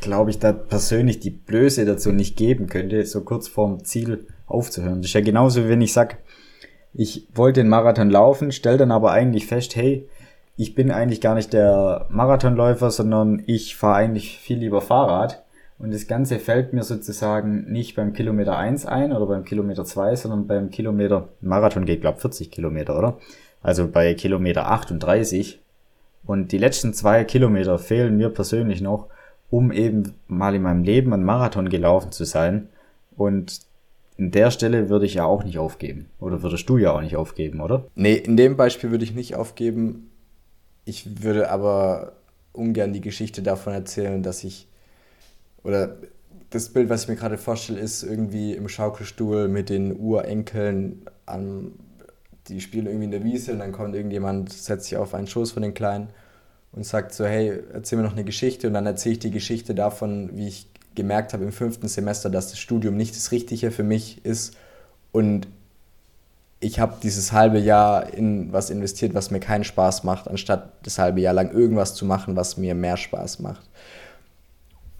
glaube 0.00 0.30
ich, 0.30 0.38
da 0.38 0.52
persönlich 0.52 1.20
die 1.20 1.30
Blöße 1.30 1.84
dazu 1.84 2.12
nicht 2.12 2.36
geben 2.36 2.66
könnte, 2.66 3.04
so 3.06 3.22
kurz 3.22 3.48
vorm 3.48 3.84
Ziel 3.84 4.26
aufzuhören. 4.46 5.02
Das 5.02 5.10
ist 5.10 5.14
ja 5.14 5.20
genauso, 5.20 5.68
wenn 5.68 5.80
ich 5.80 5.92
sag, 5.92 6.18
ich 6.92 7.28
wollte 7.34 7.60
den 7.60 7.68
Marathon 7.68 8.10
laufen, 8.10 8.52
stell 8.52 8.78
dann 8.78 8.90
aber 8.90 9.12
eigentlich 9.12 9.46
fest, 9.46 9.76
hey, 9.76 10.08
ich 10.60 10.74
bin 10.74 10.90
eigentlich 10.90 11.22
gar 11.22 11.34
nicht 11.34 11.54
der 11.54 12.04
Marathonläufer, 12.10 12.90
sondern 12.90 13.42
ich 13.46 13.76
fahre 13.76 13.96
eigentlich 13.96 14.38
viel 14.38 14.58
lieber 14.58 14.82
Fahrrad. 14.82 15.42
Und 15.78 15.94
das 15.94 16.06
Ganze 16.06 16.38
fällt 16.38 16.74
mir 16.74 16.82
sozusagen 16.82 17.72
nicht 17.72 17.96
beim 17.96 18.12
Kilometer 18.12 18.58
1 18.58 18.84
ein 18.84 19.14
oder 19.14 19.24
beim 19.24 19.46
Kilometer 19.46 19.86
2, 19.86 20.16
sondern 20.16 20.46
beim 20.46 20.70
Kilometer, 20.70 21.28
Marathon 21.40 21.86
geht, 21.86 22.02
glaube 22.02 22.20
40 22.20 22.50
Kilometer, 22.50 22.98
oder? 22.98 23.16
Also 23.62 23.88
bei 23.88 24.12
Kilometer 24.12 24.70
38. 24.70 25.60
Und 26.26 26.52
die 26.52 26.58
letzten 26.58 26.92
zwei 26.92 27.24
Kilometer 27.24 27.78
fehlen 27.78 28.18
mir 28.18 28.28
persönlich 28.28 28.82
noch, 28.82 29.06
um 29.48 29.72
eben 29.72 30.12
mal 30.28 30.54
in 30.54 30.60
meinem 30.60 30.84
Leben 30.84 31.14
einen 31.14 31.24
Marathon 31.24 31.70
gelaufen 31.70 32.12
zu 32.12 32.24
sein. 32.24 32.68
Und 33.16 33.60
in 34.18 34.30
der 34.30 34.50
Stelle 34.50 34.90
würde 34.90 35.06
ich 35.06 35.14
ja 35.14 35.24
auch 35.24 35.42
nicht 35.42 35.56
aufgeben. 35.56 36.10
Oder 36.20 36.42
würdest 36.42 36.68
du 36.68 36.76
ja 36.76 36.92
auch 36.92 37.00
nicht 37.00 37.16
aufgeben, 37.16 37.62
oder? 37.62 37.86
Nee, 37.94 38.16
in 38.16 38.36
dem 38.36 38.58
Beispiel 38.58 38.90
würde 38.90 39.04
ich 39.04 39.14
nicht 39.14 39.36
aufgeben. 39.36 40.09
Ich 40.90 41.22
würde 41.22 41.50
aber 41.50 42.14
ungern 42.52 42.92
die 42.92 43.00
Geschichte 43.00 43.42
davon 43.42 43.72
erzählen, 43.72 44.24
dass 44.24 44.42
ich. 44.42 44.66
Oder 45.62 45.98
das 46.50 46.70
Bild, 46.70 46.88
was 46.88 47.04
ich 47.04 47.08
mir 47.08 47.14
gerade 47.14 47.38
vorstelle, 47.38 47.78
ist 47.78 48.02
irgendwie 48.02 48.54
im 48.54 48.68
Schaukelstuhl 48.68 49.46
mit 49.46 49.68
den 49.68 49.96
Urenkeln 49.96 51.02
an. 51.26 51.74
Die 52.48 52.60
spielen 52.60 52.86
irgendwie 52.86 53.04
in 53.04 53.12
der 53.12 53.22
Wiese 53.22 53.52
und 53.52 53.60
dann 53.60 53.70
kommt 53.70 53.94
irgendjemand, 53.94 54.52
setzt 54.52 54.86
sich 54.86 54.98
auf 54.98 55.14
einen 55.14 55.28
Schoß 55.28 55.52
von 55.52 55.62
den 55.62 55.74
Kleinen 55.74 56.08
und 56.72 56.84
sagt 56.84 57.14
so: 57.14 57.24
Hey, 57.24 57.62
erzähl 57.72 57.96
mir 57.96 58.04
noch 58.04 58.16
eine 58.16 58.24
Geschichte. 58.24 58.66
Und 58.66 58.74
dann 58.74 58.86
erzähle 58.86 59.12
ich 59.12 59.18
die 59.20 59.30
Geschichte 59.30 59.76
davon, 59.76 60.30
wie 60.36 60.48
ich 60.48 60.66
gemerkt 60.96 61.34
habe 61.34 61.44
im 61.44 61.52
fünften 61.52 61.86
Semester, 61.86 62.30
dass 62.30 62.50
das 62.50 62.58
Studium 62.58 62.96
nicht 62.96 63.14
das 63.14 63.30
Richtige 63.30 63.70
für 63.70 63.84
mich 63.84 64.24
ist 64.24 64.56
und 65.12 65.46
ich 66.60 66.78
habe 66.78 66.96
dieses 67.02 67.32
halbe 67.32 67.58
Jahr 67.58 68.12
in 68.12 68.52
was 68.52 68.68
investiert, 68.68 69.14
was 69.14 69.30
mir 69.30 69.40
keinen 69.40 69.64
Spaß 69.64 70.04
macht, 70.04 70.28
anstatt 70.28 70.72
das 70.82 70.98
halbe 70.98 71.20
Jahr 71.20 71.32
lang 71.32 71.50
irgendwas 71.50 71.94
zu 71.94 72.04
machen, 72.04 72.36
was 72.36 72.58
mir 72.58 72.74
mehr 72.74 72.98
Spaß 72.98 73.40
macht. 73.40 73.62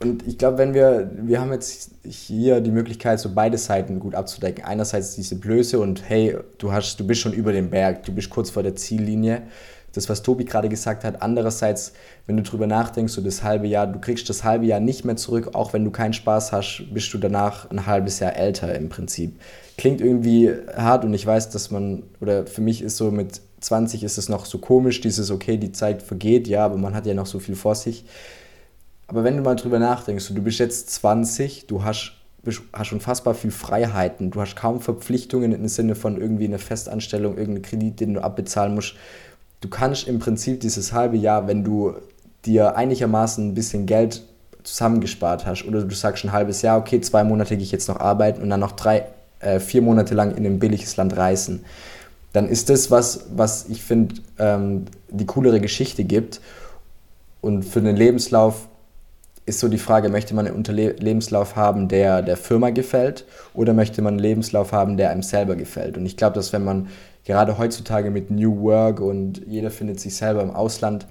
Und 0.03 0.27
ich 0.27 0.39
glaube, 0.39 0.57
wenn 0.57 0.73
wir, 0.73 1.11
wir 1.15 1.39
haben 1.39 1.53
jetzt 1.53 1.91
hier 2.05 2.63
die 2.63 2.71
Möglichkeit, 2.71 3.21
so 3.21 3.35
beide 3.35 3.59
Seiten 3.59 4.01
gut 4.01 4.15
abzudecken. 4.15 4.65
Einerseits 4.65 5.15
diese 5.15 5.37
Blöße 5.37 5.79
und 5.79 6.09
hey, 6.09 6.39
du 6.57 6.73
hast, 6.73 6.99
du 6.99 7.07
bist 7.07 7.21
schon 7.21 7.35
über 7.35 7.53
dem 7.53 7.69
Berg, 7.69 8.05
du 8.05 8.15
bist 8.15 8.31
kurz 8.31 8.49
vor 8.49 8.63
der 8.63 8.75
Ziellinie 8.77 9.43
das, 9.93 10.09
was 10.09 10.23
Tobi 10.23 10.45
gerade 10.45 10.69
gesagt 10.69 11.05
hat. 11.05 11.23
Andererseits, 11.23 11.93
wenn 12.27 12.37
du 12.37 12.43
drüber 12.43 12.67
nachdenkst, 12.67 13.13
so 13.13 13.21
das 13.21 13.43
halbe 13.43 13.67
Jahr, 13.67 13.87
du 13.87 13.99
kriegst 14.01 14.29
das 14.29 14.45
halbe 14.45 14.67
Jahr 14.67 14.81
nicht 14.81 15.05
mehr 15.05 15.17
zurück, 15.17 15.51
auch 15.55 15.73
wenn 15.73 15.85
du 15.85 15.91
keinen 15.91 16.13
Spaß 16.13 16.53
hast, 16.53 16.87
bist 16.93 17.13
du 17.13 17.19
danach 17.19 17.71
ein 17.71 17.87
halbes 17.87 18.21
Jahr 18.21 18.37
älter 18.37 18.75
im 18.75 18.89
Prinzip. 18.89 19.41
Klingt 19.77 20.01
irgendwie 20.01 20.53
hart 20.77 21.05
und 21.05 21.15
ich 21.15 21.27
weiß, 21.27 21.51
dass 21.51 21.71
man, 21.71 22.05
oder 22.21 22.47
für 22.47 22.61
mich 22.61 22.83
ist 22.83 22.97
so 22.97 23.11
mit 23.11 23.41
20 23.61 24.05
ist 24.05 24.19
es 24.19 24.29
noch 24.29 24.47
so 24.47 24.59
komisch, 24.59 25.01
dieses, 25.01 25.31
okay, 25.31 25.57
die 25.57 25.73
Zeit 25.73 26.03
vergeht, 26.03 26.49
ja, 26.49 26.65
aber 26.65 26.77
man 26.77 26.95
hat 26.95 27.07
ja 27.07 27.15
noch 27.15 27.27
so 27.27 27.39
viel 27.39 27.57
vor 27.57 27.75
sich. 27.75 28.05
Aber 29.07 29.25
wenn 29.25 29.37
du 29.37 29.43
mal 29.43 29.57
drüber 29.57 29.79
nachdenkst, 29.79 30.29
du 30.29 30.43
bist 30.43 30.61
jetzt 30.61 30.91
20, 30.91 31.67
du 31.67 31.85
hast 31.85 32.13
hast 32.73 32.93
unfassbar 32.93 33.35
viel 33.35 33.51
Freiheiten, 33.51 34.31
du 34.31 34.41
hast 34.41 34.57
kaum 34.57 34.81
Verpflichtungen 34.81 35.53
im 35.53 35.69
Sinne 35.69 35.95
von 35.95 36.19
irgendwie 36.19 36.47
eine 36.47 36.59
Festanstellung, 36.59 37.37
irgendeinen 37.37 37.63
Kredit, 37.63 38.01
den 38.01 38.15
du 38.15 38.23
abbezahlen 38.23 38.75
musst 38.75 38.95
du 39.61 39.69
kannst 39.69 40.09
im 40.09 40.19
Prinzip 40.19 40.61
dieses 40.61 40.93
halbe 40.93 41.17
Jahr, 41.17 41.47
wenn 41.47 41.65
du 41.65 41.95
dir 42.45 42.77
einigermaßen 42.77 43.49
ein 43.49 43.55
bisschen 43.55 43.87
Geld 43.87 44.23
zusammengespart 44.63 45.47
hast 45.47 45.65
oder 45.65 45.83
du 45.83 45.95
sagst 45.95 46.25
ein 46.25 46.33
halbes 46.33 46.63
Jahr, 46.63 46.79
okay, 46.79 47.01
zwei 47.01 47.25
Monate 47.25 47.57
gehe 47.57 47.65
ich 47.65 47.73
jetzt 47.73 47.89
noch 47.89 48.01
arbeiten 48.01 48.43
und 48.43 48.51
dann 48.51 48.61
noch 48.61 48.73
drei, 48.73 49.07
äh, 49.41 49.61
vier 49.61 49.83
Monate 49.83 50.15
lang 50.15 50.35
in 50.37 50.47
ein 50.47 50.59
billiges 50.59 50.97
Land 50.97 51.17
reisen, 51.17 51.65
dann 52.33 52.49
ist 52.49 52.71
das 52.71 52.91
was, 52.91 53.27
was 53.35 53.69
ich 53.69 53.83
finde, 53.83 54.17
ähm, 54.39 54.85
die 55.11 55.27
coolere 55.27 55.61
Geschichte 55.61 56.05
gibt. 56.05 56.41
Und 57.41 57.65
für 57.65 57.81
den 57.81 57.97
Lebenslauf 57.97 58.69
ist 59.47 59.59
so 59.59 59.69
die 59.69 59.79
Frage, 59.79 60.11
möchte 60.11 60.35
man 60.35 60.47
einen 60.47 60.55
Unterle 60.55 60.93
Lebenslauf 60.93 61.57
haben, 61.57 61.89
der 61.89 62.23
der 62.23 62.37
Firma 62.37 62.71
gefällt 62.71 63.25
oder 63.55 63.73
möchte 63.73 64.03
man 64.03 64.15
einen 64.15 64.21
Lebenslauf 64.21 64.73
haben, 64.73 64.97
der 64.97 65.11
einem 65.11 65.23
selber 65.23 65.57
gefällt? 65.57 65.97
Und 65.97 66.07
ich 66.07 66.17
glaube, 66.17 66.35
dass 66.35 66.53
wenn 66.53 66.65
man 66.65 66.89
gerade 67.25 67.59
heutzutage 67.59 68.11
mit 68.11 68.31
New 68.31 68.63
Work 68.63 69.01
und 69.01 69.47
jeder 69.47 69.71
findet 69.71 70.01
sich 70.01 70.17
selber 70.17 70.43
im 70.43 70.51
Ausland, 70.51 71.07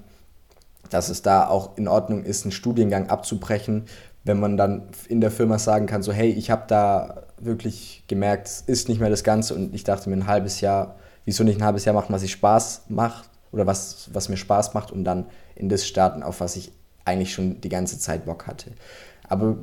dass 0.90 1.08
es 1.08 1.22
da 1.22 1.48
auch 1.48 1.76
in 1.76 1.88
Ordnung 1.88 2.24
ist, 2.24 2.44
einen 2.44 2.52
Studiengang 2.52 3.08
abzubrechen, 3.08 3.84
wenn 4.24 4.40
man 4.40 4.56
dann 4.56 4.88
in 5.08 5.20
der 5.20 5.30
Firma 5.30 5.58
sagen 5.58 5.86
kann, 5.86 6.02
so 6.02 6.12
hey, 6.12 6.30
ich 6.30 6.50
habe 6.50 6.64
da 6.66 7.22
wirklich 7.38 8.04
gemerkt, 8.06 8.48
es 8.48 8.60
ist 8.62 8.88
nicht 8.88 9.00
mehr 9.00 9.10
das 9.10 9.24
Ganze 9.24 9.54
und 9.54 9.74
ich 9.74 9.84
dachte 9.84 10.10
mir 10.10 10.16
ein 10.16 10.26
halbes 10.26 10.60
Jahr, 10.60 10.96
wieso 11.24 11.44
nicht 11.44 11.60
ein 11.60 11.64
halbes 11.64 11.84
Jahr 11.84 11.94
machen, 11.94 12.12
was 12.12 12.22
ich 12.22 12.32
Spaß 12.32 12.82
macht 12.88 13.30
oder 13.52 13.66
was, 13.66 14.10
was 14.12 14.28
mir 14.28 14.36
Spaß 14.36 14.74
macht 14.74 14.92
und 14.92 15.04
dann 15.04 15.26
in 15.54 15.68
das 15.68 15.86
starten, 15.86 16.22
auf 16.22 16.40
was 16.40 16.56
ich 16.56 16.72
eigentlich 17.04 17.32
schon 17.32 17.60
die 17.60 17.68
ganze 17.68 17.98
Zeit 17.98 18.26
Bock 18.26 18.46
hatte. 18.46 18.72
Aber 19.28 19.56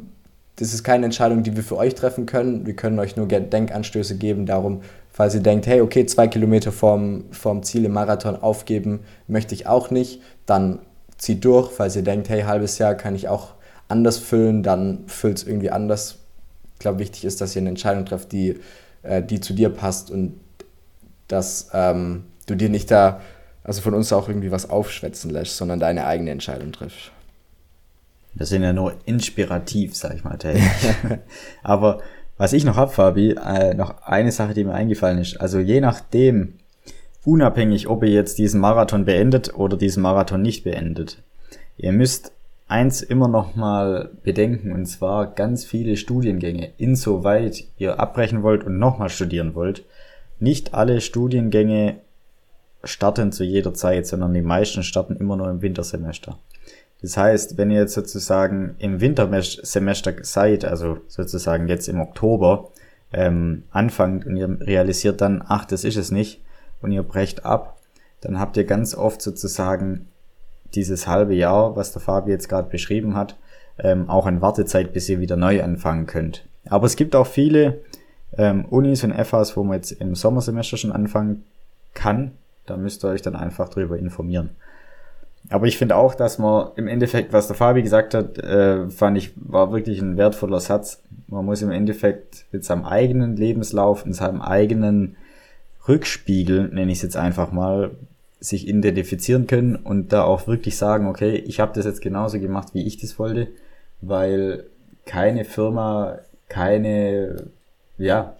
das 0.58 0.74
ist 0.74 0.84
keine 0.84 1.06
Entscheidung, 1.06 1.44
die 1.44 1.56
wir 1.56 1.64
für 1.64 1.78
euch 1.78 1.96
treffen 1.96 2.26
können. 2.26 2.66
Wir 2.66 2.76
können 2.76 2.98
euch 3.00 3.16
nur 3.16 3.28
Denkanstöße 3.28 4.18
geben 4.18 4.46
darum, 4.48 4.82
falls 5.12 5.36
ihr 5.36 5.42
denkt, 5.42 5.68
hey, 5.68 5.82
okay, 5.82 6.06
zwei 6.06 6.28
Kilometer 6.28 6.72
vorm, 6.72 7.26
vorm 7.32 7.62
Ziel 7.64 7.86
im 7.86 7.94
Marathon 7.94 8.36
aufgeben 8.36 9.02
möchte 9.28 9.54
ich 9.54 9.68
auch 9.68 9.92
nicht, 9.92 10.22
dann 10.48 10.80
zieht 11.18 11.46
durch. 11.46 11.72
Falls 11.72 11.96
ihr 11.96 12.02
denkt, 12.02 12.30
hey, 12.30 12.42
halbes 12.42 12.80
Jahr 12.80 12.96
kann 12.96 13.16
ich 13.16 13.28
auch 13.28 13.54
anders 13.88 14.18
füllen, 14.18 14.64
dann 14.64 15.04
füllt 15.08 15.38
es 15.38 15.44
irgendwie 15.48 15.70
anders. 15.70 16.18
Ich 16.74 16.80
glaube, 16.80 17.00
wichtig 17.00 17.26
ist, 17.26 17.40
dass 17.40 17.56
ihr 17.56 17.62
eine 17.62 17.70
Entscheidung 17.70 18.06
trefft, 18.06 18.32
die, 18.32 18.60
äh, 19.04 19.22
die 19.22 19.40
zu 19.40 19.54
dir 19.54 19.70
passt 19.70 20.10
und 20.10 20.40
dass 21.28 21.70
ähm, 21.74 22.26
du 22.48 22.56
dir 22.56 22.70
nicht 22.70 22.90
da, 22.90 23.22
also 23.64 23.82
von 23.82 23.94
uns 23.94 24.12
auch 24.12 24.28
irgendwie 24.28 24.52
was 24.52 24.70
aufschwätzen 24.70 25.30
lässt, 25.30 25.58
sondern 25.58 25.80
deine 25.80 26.06
eigene 26.08 26.32
Entscheidung 26.32 26.72
triffst. 26.72 27.12
Wir 28.38 28.46
sind 28.46 28.62
ja 28.62 28.72
nur 28.72 28.94
inspirativ, 29.06 29.96
sag 29.96 30.14
ich 30.16 30.24
mal, 30.24 30.38
Aber 31.64 32.02
was 32.38 32.54
ich 32.54 32.66
noch 32.66 32.78
hab, 32.78 32.94
Fabi, 32.94 33.32
äh, 33.32 33.74
noch 33.74 34.04
eine 34.04 34.32
Sache, 34.32 34.54
die 34.54 34.64
mir 34.64 34.74
eingefallen 34.74 35.18
ist. 35.18 35.42
Also 35.42 35.58
je 35.60 35.82
nachdem, 35.82 36.54
unabhängig, 37.26 37.88
ob 37.88 38.04
ihr 38.04 38.12
jetzt 38.12 38.38
diesen 38.38 38.62
Marathon 38.62 39.06
beendet 39.06 39.56
oder 39.56 39.76
diesen 39.76 40.04
Marathon 40.04 40.44
nicht 40.44 40.64
beendet, 40.64 41.24
ihr 41.78 41.92
müsst 41.92 42.32
eins 42.68 43.02
immer 43.02 43.28
noch 43.28 43.56
mal 43.56 44.12
bedenken, 44.24 44.72
und 44.72 44.86
zwar 44.86 45.34
ganz 45.34 45.66
viele 45.66 45.98
Studiengänge, 45.98 46.74
insoweit 46.78 47.64
ihr 47.78 48.00
abbrechen 48.00 48.44
wollt 48.44 48.64
und 48.64 48.78
nochmal 48.78 49.10
studieren 49.10 49.56
wollt. 49.56 49.84
Nicht 50.40 50.76
alle 50.76 51.02
Studiengänge 51.02 52.02
starten 52.84 53.32
zu 53.32 53.44
jeder 53.44 53.74
Zeit, 53.74 54.06
sondern 54.06 54.34
die 54.36 54.42
meisten 54.42 54.84
starten 54.84 55.16
immer 55.16 55.38
nur 55.38 55.50
im 55.50 55.64
Wintersemester. 55.64 56.38
Das 57.02 57.16
heißt, 57.16 57.58
wenn 57.58 57.70
ihr 57.70 57.82
jetzt 57.82 57.94
sozusagen 57.94 58.76
im 58.80 59.02
Wintersemester 59.02 60.14
seid, 60.22 60.66
also 60.66 60.98
sozusagen 61.08 61.68
jetzt 61.68 61.88
im 61.88 62.02
Oktober, 62.02 62.72
ähm, 63.14 63.64
anfangt 63.72 64.26
und 64.26 64.36
ihr 64.36 64.60
realisiert 64.62 65.22
dann, 65.22 65.44
ach, 65.48 65.66
das 65.66 65.84
ist 65.84 65.96
es 65.96 66.12
nicht, 66.12 66.42
und 66.82 66.92
ihr 66.92 67.04
brecht 67.04 67.46
ab, 67.46 67.78
dann 68.22 68.40
habt 68.40 68.58
ihr 68.58 68.64
ganz 68.64 68.96
oft 68.96 69.22
sozusagen 69.22 70.08
dieses 70.74 71.08
halbe 71.08 71.34
Jahr, 71.34 71.76
was 71.76 71.94
der 71.94 72.02
Fabi 72.02 72.32
jetzt 72.32 72.50
gerade 72.50 72.70
beschrieben 72.70 73.16
hat, 73.16 73.38
ähm, 73.80 74.10
auch 74.10 74.26
eine 74.26 74.42
Wartezeit, 74.42 74.92
bis 74.94 75.08
ihr 75.08 75.20
wieder 75.20 75.36
neu 75.36 75.64
anfangen 75.64 76.08
könnt. 76.08 76.46
Aber 76.66 76.86
es 76.86 76.96
gibt 76.96 77.16
auch 77.16 77.28
viele 77.28 77.80
ähm, 78.38 78.66
Unis 78.66 79.04
und 79.04 79.14
FAs, 79.14 79.56
wo 79.56 79.64
man 79.64 79.76
jetzt 79.76 79.92
im 79.92 80.16
Sommersemester 80.16 80.78
schon 80.78 80.92
anfangen 80.92 81.44
kann, 81.94 82.34
Da 82.66 82.78
müsst 82.78 83.04
ihr 83.04 83.10
euch 83.10 83.22
dann 83.22 83.36
einfach 83.36 83.70
drüber 83.70 83.98
informieren. 83.98 84.50
Aber 85.50 85.66
ich 85.66 85.78
finde 85.78 85.96
auch, 85.96 86.14
dass 86.14 86.40
man 86.40 86.72
im 86.76 86.88
Endeffekt, 86.88 87.32
was 87.32 87.48
der 87.48 87.56
Fabi 87.56 87.82
gesagt 87.82 88.14
hat, 88.14 88.38
äh, 88.38 88.90
fand 88.90 89.18
ich, 89.18 89.32
war 89.36 89.72
wirklich 89.72 90.02
ein 90.02 90.18
wertvoller 90.18 90.60
Satz. 90.60 91.02
Man 91.28 91.46
muss 91.46 91.62
im 91.62 91.72
Endeffekt 91.72 92.46
mit 92.52 92.66
seinem 92.66 92.84
eigenen 92.84 93.38
Lebenslauf, 93.38 94.06
in 94.06 94.14
seinem 94.14 94.42
eigenen 94.42 95.16
Rückspiegel, 95.88 96.68
nenne 96.70 96.92
ich 96.92 96.98
es 96.98 97.04
jetzt 97.04 97.18
einfach 97.18 97.52
mal, 97.52 97.92
sich 98.40 98.68
identifizieren 98.68 99.48
können 99.48 99.76
und 99.76 100.14
da 100.14 100.24
auch 100.24 100.48
wirklich 100.48 100.78
sagen, 100.78 101.08
okay, 101.08 101.36
ich 101.36 101.60
habe 101.60 101.74
das 101.74 101.86
jetzt 101.86 102.02
genauso 102.02 102.40
gemacht, 102.40 102.70
wie 102.74 102.86
ich 102.86 102.98
das 102.98 103.18
wollte, 103.18 103.48
weil 104.02 104.66
keine 105.06 105.44
Firma, 105.44 106.20
keine, 106.50 107.48
ja, 107.98 108.36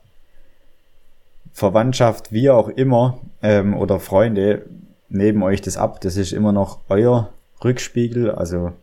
Verwandtschaft, 1.52 2.32
wie 2.32 2.52
auch 2.52 2.70
immer, 2.70 3.20
ähm, 3.42 3.76
oder 3.76 4.00
Freunde 4.00 4.66
neben 5.10 5.44
euch 5.44 5.62
das 5.62 5.78
ab. 5.78 6.02
Das 6.02 6.18
ist 6.18 6.34
immer 6.34 6.52
noch 6.52 6.80
euer 6.90 7.30
Rückspiegel, 7.64 8.32
also 8.32 8.74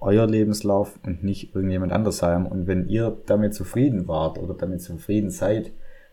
euer 0.00 0.26
Lebenslauf 0.26 0.98
und 1.04 1.24
nicht 1.24 1.54
irgendjemand 1.54 1.92
anders 1.92 2.18
sein. 2.18 2.46
Und 2.46 2.66
wenn 2.66 2.88
ihr 2.88 3.16
damit 3.26 3.54
zufrieden 3.54 4.06
wart 4.06 4.38
oder 4.38 4.54
damit 4.54 4.82
zufrieden 4.82 5.30
seid 5.30 5.70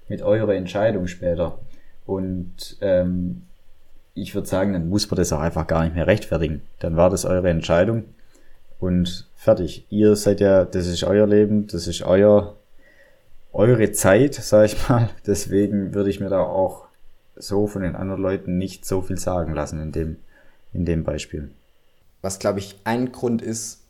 mit 0.07 0.21
eurer 0.21 0.55
Entscheidung 0.55 1.07
später 1.07 1.59
und 2.05 2.77
ähm, 2.81 3.43
ich 4.13 4.35
würde 4.35 4.47
sagen, 4.47 4.73
dann 4.73 4.89
muss 4.89 5.09
man 5.09 5.17
das 5.17 5.31
auch 5.31 5.39
einfach 5.39 5.67
gar 5.67 5.83
nicht 5.83 5.95
mehr 5.95 6.07
rechtfertigen. 6.07 6.61
Dann 6.79 6.97
war 6.97 7.09
das 7.09 7.25
eure 7.25 7.49
Entscheidung 7.49 8.03
und 8.79 9.29
fertig. 9.35 9.85
Ihr 9.89 10.15
seid 10.15 10.41
ja, 10.41 10.65
das 10.65 10.87
ist 10.87 11.03
euer 11.03 11.27
Leben, 11.27 11.67
das 11.67 11.87
ist 11.87 12.01
euer, 12.01 12.57
eure 13.53 13.91
Zeit, 13.91 14.35
sag 14.35 14.65
ich 14.65 14.89
mal. 14.89 15.09
Deswegen 15.25 15.93
würde 15.93 16.09
ich 16.09 16.19
mir 16.19 16.29
da 16.29 16.41
auch 16.41 16.87
so 17.35 17.67
von 17.67 17.81
den 17.81 17.95
anderen 17.95 18.21
Leuten 18.21 18.57
nicht 18.57 18.85
so 18.85 19.01
viel 19.01 19.17
sagen 19.17 19.53
lassen 19.53 19.81
in 19.81 19.91
dem, 19.91 20.17
in 20.73 20.85
dem 20.85 21.03
Beispiel. 21.03 21.51
Was, 22.21 22.39
glaube 22.39 22.59
ich, 22.59 22.75
ein 22.83 23.11
Grund 23.11 23.41
ist, 23.41 23.81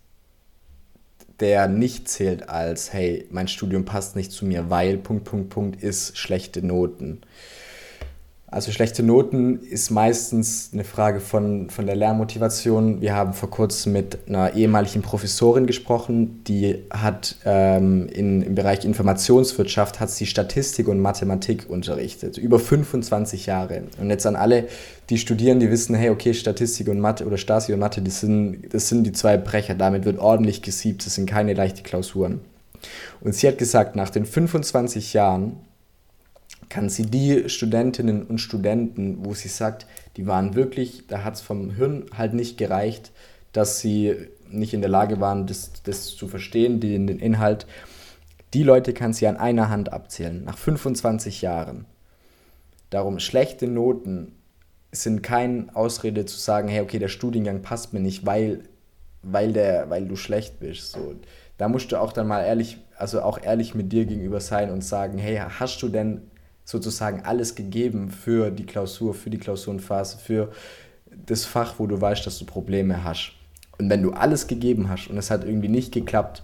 der 1.40 1.68
nicht 1.68 2.08
zählt 2.08 2.50
als, 2.50 2.94
hey, 2.94 3.28
mein 3.32 3.48
Studium 3.48 3.84
passt 3.84 4.16
nicht 4.16 4.32
zu 4.32 4.46
mir, 4.46 4.70
weil, 4.70 4.98
Punkt, 4.98 5.26
Punkt, 5.26 5.50
Punkt, 5.50 5.84
ist 5.84 6.18
schlechte 6.18 6.66
Noten. 6.66 7.22
Also 8.54 8.74
schlechte 8.74 9.02
Noten 9.02 9.62
ist 9.62 9.92
meistens 9.92 10.72
eine 10.74 10.84
Frage 10.84 11.22
von, 11.22 11.70
von 11.70 11.86
der 11.86 11.96
Lernmotivation. 11.96 13.00
Wir 13.00 13.16
haben 13.16 13.32
vor 13.32 13.50
kurzem 13.50 13.94
mit 13.94 14.28
einer 14.28 14.54
ehemaligen 14.54 15.02
Professorin 15.02 15.68
gesprochen, 15.68 16.44
die 16.44 16.84
hat 16.90 17.38
ähm, 17.46 18.10
in, 18.10 18.42
im 18.42 18.54
Bereich 18.54 18.84
Informationswirtschaft 18.84 20.02
hat 20.02 20.10
sie 20.10 20.26
Statistik 20.26 20.90
und 20.90 21.00
Mathematik 21.00 21.70
unterrichtet, 21.70 22.38
über 22.38 22.60
25 22.60 23.46
Jahre. 23.46 23.84
Und 24.02 24.10
jetzt 24.10 24.26
an 24.26 24.36
alle, 24.36 24.68
die 25.10 25.18
studieren, 25.18 25.62
die 25.62 25.72
wissen, 25.72 25.96
hey, 25.96 26.10
okay, 26.10 26.34
Statistik 26.34 26.90
und 26.90 27.00
Mathe 27.00 27.26
oder 27.26 27.38
Stasi 27.38 27.72
und 27.72 27.80
Mathe, 27.80 28.02
das 28.02 28.20
sind, 28.20 28.66
das 28.74 28.90
sind 28.90 29.06
die 29.06 29.14
zwei 29.14 29.38
Brecher, 29.38 29.76
damit 29.76 30.04
wird 30.04 30.20
ordentlich 30.20 30.62
gesiebt, 30.62 31.06
das 31.06 31.16
sind 31.16 31.26
keine 31.26 31.54
leichten 31.54 31.84
Klausuren. 31.84 32.42
Und 33.22 33.34
sie 33.34 33.48
hat 33.48 33.58
gesagt, 33.58 33.96
nach 33.96 34.10
den 34.10 34.26
25 34.26 35.14
Jahren 35.14 35.54
kann 36.72 36.88
sie 36.88 37.04
die 37.04 37.50
Studentinnen 37.50 38.24
und 38.24 38.40
Studenten, 38.40 39.26
wo 39.26 39.34
sie 39.34 39.50
sagt, 39.50 39.86
die 40.16 40.26
waren 40.26 40.56
wirklich, 40.56 41.06
da 41.06 41.24
hat 41.26 41.36
es 41.36 41.42
vom 41.42 41.72
Hirn 41.72 42.06
halt 42.18 42.34
nicht 42.34 42.58
gereicht, 42.58 43.12
dass 43.52 43.82
sie 43.82 44.16
nicht 44.50 44.74
in 44.74 44.80
der 44.80 44.90
Lage 44.90 45.20
waren, 45.20 45.48
das, 45.48 45.74
das 45.84 46.16
zu 46.16 46.30
verstehen, 46.30 46.80
den, 46.80 47.08
den 47.08 47.20
Inhalt. 47.20 47.68
Die 48.54 48.64
Leute 48.64 48.94
kann 48.94 49.12
sie 49.12 49.28
an 49.28 49.36
einer 49.36 49.70
Hand 49.70 49.92
abzählen, 49.92 50.46
nach 50.46 50.58
25 50.58 51.42
Jahren. 51.42 51.86
Darum, 52.90 53.20
schlechte 53.20 53.68
Noten 53.68 54.32
sind 54.94 55.24
keine 55.24 55.68
Ausrede 55.74 56.26
zu 56.26 56.38
sagen, 56.38 56.70
hey, 56.70 56.80
okay, 56.80 57.00
der 57.00 57.10
Studiengang 57.10 57.62
passt 57.62 57.92
mir 57.92 58.00
nicht, 58.00 58.26
weil, 58.26 58.64
weil, 59.24 59.52
der, 59.52 59.90
weil 59.90 60.06
du 60.06 60.16
schlecht 60.16 60.62
bist. 60.62 60.94
So, 60.94 61.16
da 61.58 61.68
musst 61.68 61.92
du 61.92 62.00
auch 62.00 62.14
dann 62.14 62.28
mal 62.28 62.44
ehrlich, 62.44 62.78
also 62.98 63.22
auch 63.22 63.44
ehrlich 63.44 63.76
mit 63.76 63.92
dir 63.92 64.06
gegenüber 64.06 64.40
sein 64.40 64.72
und 64.72 64.86
sagen, 64.86 65.18
hey, 65.18 65.42
hast 65.60 65.82
du 65.82 65.90
denn 65.90 66.31
sozusagen 66.72 67.22
alles 67.26 67.56
gegeben 67.56 68.10
für 68.10 68.50
die 68.50 68.66
Klausur, 68.66 69.14
für 69.14 69.30
die 69.30 69.38
Klausurenphase, 69.38 70.18
für 70.18 70.52
das 71.26 71.44
Fach, 71.44 71.76
wo 71.78 71.86
du 71.86 72.00
weißt, 72.00 72.26
dass 72.26 72.40
du 72.40 72.46
Probleme 72.46 73.04
hast. 73.04 73.34
Und 73.78 73.90
wenn 73.90 74.02
du 74.02 74.12
alles 74.12 74.48
gegeben 74.48 74.90
hast 74.90 75.10
und 75.10 75.18
es 75.18 75.30
hat 75.30 75.44
irgendwie 75.44 75.68
nicht 75.68 75.92
geklappt, 75.92 76.44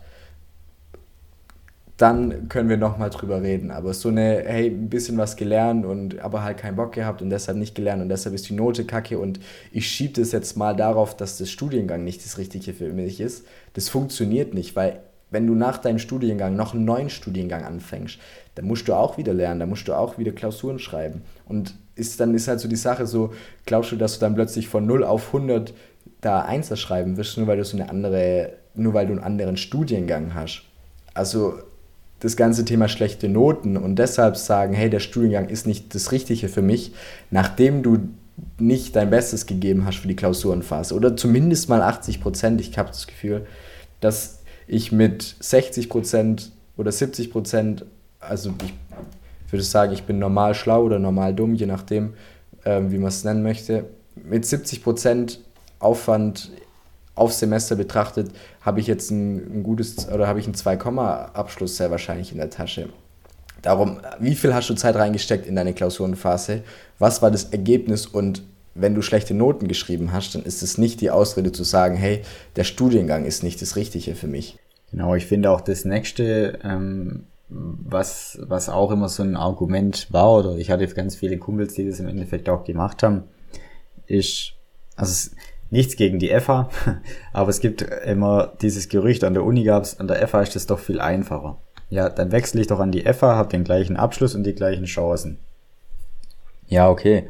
dann 1.95 2.47
können 2.49 2.69
wir 2.69 2.77
nochmal 2.77 3.09
drüber 3.09 3.41
reden. 3.41 3.71
Aber 3.71 3.93
so 3.93 4.09
eine, 4.09 4.43
hey, 4.45 4.67
ein 4.67 4.89
bisschen 4.89 5.17
was 5.17 5.35
gelernt 5.35 5.85
und 5.85 6.19
aber 6.19 6.43
halt 6.43 6.57
keinen 6.57 6.75
Bock 6.75 6.91
gehabt 6.91 7.21
und 7.21 7.29
deshalb 7.29 7.57
nicht 7.57 7.73
gelernt 7.73 8.01
und 8.01 8.09
deshalb 8.09 8.35
ist 8.35 8.49
die 8.49 8.53
Note 8.53 8.85
kacke 8.85 9.17
und 9.17 9.39
ich 9.71 9.87
schiebe 9.89 10.19
das 10.19 10.31
jetzt 10.31 10.57
mal 10.57 10.75
darauf, 10.75 11.17
dass 11.17 11.37
das 11.37 11.49
Studiengang 11.49 12.03
nicht 12.03 12.23
das 12.23 12.37
Richtige 12.37 12.73
für 12.73 12.91
mich 12.91 13.19
ist. 13.19 13.45
Das 13.73 13.89
funktioniert 13.89 14.53
nicht, 14.53 14.75
weil 14.75 14.99
wenn 15.29 15.45
du 15.47 15.55
nach 15.55 15.77
deinem 15.77 15.99
Studiengang 15.99 16.55
noch 16.55 16.73
einen 16.73 16.85
neuen 16.85 17.09
Studiengang 17.09 17.65
anfängst, 17.65 18.17
dann 18.55 18.65
musst 18.65 18.87
du 18.87 18.93
auch 18.93 19.17
wieder 19.17 19.33
lernen, 19.33 19.59
dann 19.59 19.69
musst 19.69 19.87
du 19.87 19.93
auch 19.93 20.17
wieder 20.17 20.31
Klausuren 20.31 20.79
schreiben. 20.79 21.21
Und 21.45 21.75
ist, 21.95 22.19
dann 22.19 22.33
ist 22.33 22.47
halt 22.47 22.59
so 22.59 22.67
die 22.67 22.75
Sache 22.75 23.05
so, 23.05 23.33
glaubst 23.65 23.91
du, 23.91 23.95
dass 23.95 24.15
du 24.15 24.19
dann 24.21 24.35
plötzlich 24.35 24.67
von 24.67 24.85
0 24.85 25.03
auf 25.03 25.27
100 25.27 25.73
da 26.21 26.41
Einser 26.41 26.75
schreiben 26.75 27.17
wirst, 27.17 27.37
nur 27.37 27.47
weil 27.47 27.57
du 27.57 27.65
so 27.65 27.77
eine 27.77 27.89
andere, 27.89 28.53
nur 28.73 28.93
weil 28.93 29.07
du 29.07 29.13
einen 29.13 29.23
anderen 29.23 29.57
Studiengang 29.57 30.33
hast. 30.33 30.63
Also 31.13 31.55
das 32.19 32.35
ganze 32.35 32.65
Thema 32.65 32.87
schlechte 32.87 33.29
Noten 33.29 33.77
und 33.77 33.97
deshalb 33.97 34.37
sagen, 34.37 34.73
hey, 34.73 34.89
der 34.89 34.99
Studiengang 34.99 35.49
ist 35.49 35.67
nicht 35.67 35.93
das 35.93 36.11
Richtige 36.11 36.49
für 36.49 36.61
mich, 36.61 36.93
nachdem 37.29 37.83
du 37.83 37.99
nicht 38.59 38.95
dein 38.95 39.09
Bestes 39.09 39.45
gegeben 39.45 39.85
hast 39.85 39.97
für 39.97 40.07
die 40.07 40.15
Klausurenphase 40.15 40.95
oder 40.95 41.15
zumindest 41.15 41.69
mal 41.69 41.81
80 41.81 42.21
Prozent. 42.21 42.61
Ich 42.61 42.77
habe 42.77 42.89
das 42.89 43.07
Gefühl, 43.07 43.45
dass 43.99 44.36
ich 44.67 44.91
mit 44.91 45.35
60 45.39 45.89
Prozent 45.89 46.51
oder 46.75 46.91
70 46.91 47.31
Prozent, 47.31 47.85
also 48.19 48.53
ich 49.45 49.53
würde 49.53 49.63
sagen, 49.63 49.93
ich 49.93 50.03
bin 50.03 50.19
normal 50.19 50.53
schlau 50.53 50.83
oder 50.83 50.99
normal 50.99 51.33
dumm, 51.33 51.55
je 51.55 51.65
nachdem, 51.65 52.13
ähm, 52.65 52.91
wie 52.91 52.97
man 52.97 53.07
es 53.07 53.23
nennen 53.23 53.43
möchte, 53.43 53.85
mit 54.15 54.45
70 54.45 54.83
Prozent 54.83 55.39
Aufwand 55.79 56.51
auf 57.15 57.33
Semester 57.33 57.75
betrachtet, 57.75 58.31
habe 58.61 58.79
ich 58.79 58.87
jetzt 58.87 59.09
ein, 59.09 59.59
ein 59.59 59.63
gutes 59.63 60.09
oder 60.09 60.27
habe 60.27 60.39
ich 60.39 60.45
einen 60.45 60.55
2-Abschluss 60.55 61.77
sehr 61.77 61.89
wahrscheinlich 61.89 62.31
in 62.31 62.37
der 62.37 62.49
Tasche. 62.49 62.89
Darum, 63.61 63.99
wie 64.19 64.35
viel 64.35 64.53
hast 64.53 64.69
du 64.69 64.75
Zeit 64.75 64.95
reingesteckt 64.95 65.47
in 65.47 65.55
deine 65.55 65.73
Klausurenphase? 65.73 66.63
Was 66.99 67.21
war 67.21 67.31
das 67.31 67.45
Ergebnis 67.45 68.05
und 68.05 68.43
wenn 68.79 68.95
du 68.95 69.01
schlechte 69.01 69.33
Noten 69.33 69.67
geschrieben 69.67 70.13
hast, 70.13 70.35
dann 70.35 70.43
ist 70.43 70.61
es 70.61 70.77
nicht 70.77 71.01
die 71.01 71.11
Ausrede 71.11 71.51
zu 71.51 71.63
sagen, 71.63 71.95
hey, 71.95 72.21
der 72.55 72.63
Studiengang 72.63 73.25
ist 73.25 73.43
nicht 73.43 73.61
das 73.61 73.75
Richtige 73.75 74.15
für 74.15 74.27
mich. 74.27 74.57
Genau, 74.91 75.15
ich 75.15 75.25
finde 75.25 75.51
auch 75.51 75.61
das 75.61 75.83
nächste, 75.83 76.59
ähm, 76.63 77.23
was, 77.49 78.39
was 78.41 78.69
auch 78.69 78.91
immer 78.91 79.09
so 79.09 79.23
ein 79.23 79.35
Argument 79.35 80.07
war, 80.11 80.33
oder 80.37 80.57
ich 80.57 80.69
hatte 80.69 80.87
ganz 80.87 81.15
viele 81.15 81.37
Kumpels, 81.37 81.73
die 81.73 81.87
das 81.87 81.99
im 81.99 82.07
Endeffekt 82.07 82.49
auch 82.49 82.63
gemacht 82.63 83.03
haben, 83.03 83.23
ist, 84.05 84.53
also 84.95 85.31
nichts 85.69 85.95
gegen 85.95 86.19
die 86.19 86.29
FH, 86.29 86.69
aber 87.33 87.49
es 87.49 87.59
gibt 87.59 87.81
immer 87.81 88.53
dieses 88.61 88.89
Gerücht, 88.89 89.23
an 89.23 89.33
der 89.33 89.43
Uni 89.43 89.63
gab 89.63 89.83
es, 89.83 89.99
an 89.99 90.07
der 90.07 90.25
FH 90.27 90.41
ist 90.41 90.55
das 90.55 90.67
doch 90.67 90.79
viel 90.79 90.99
einfacher. 90.99 91.57
Ja, 91.89 92.09
dann 92.09 92.31
wechsle 92.31 92.61
ich 92.61 92.67
doch 92.67 92.79
an 92.79 92.91
die 92.91 93.03
FH, 93.03 93.35
habe 93.35 93.49
den 93.49 93.63
gleichen 93.63 93.95
Abschluss 93.95 94.35
und 94.35 94.43
die 94.43 94.53
gleichen 94.53 94.85
Chancen. 94.85 95.39
Ja, 96.67 96.89
okay. 96.89 97.27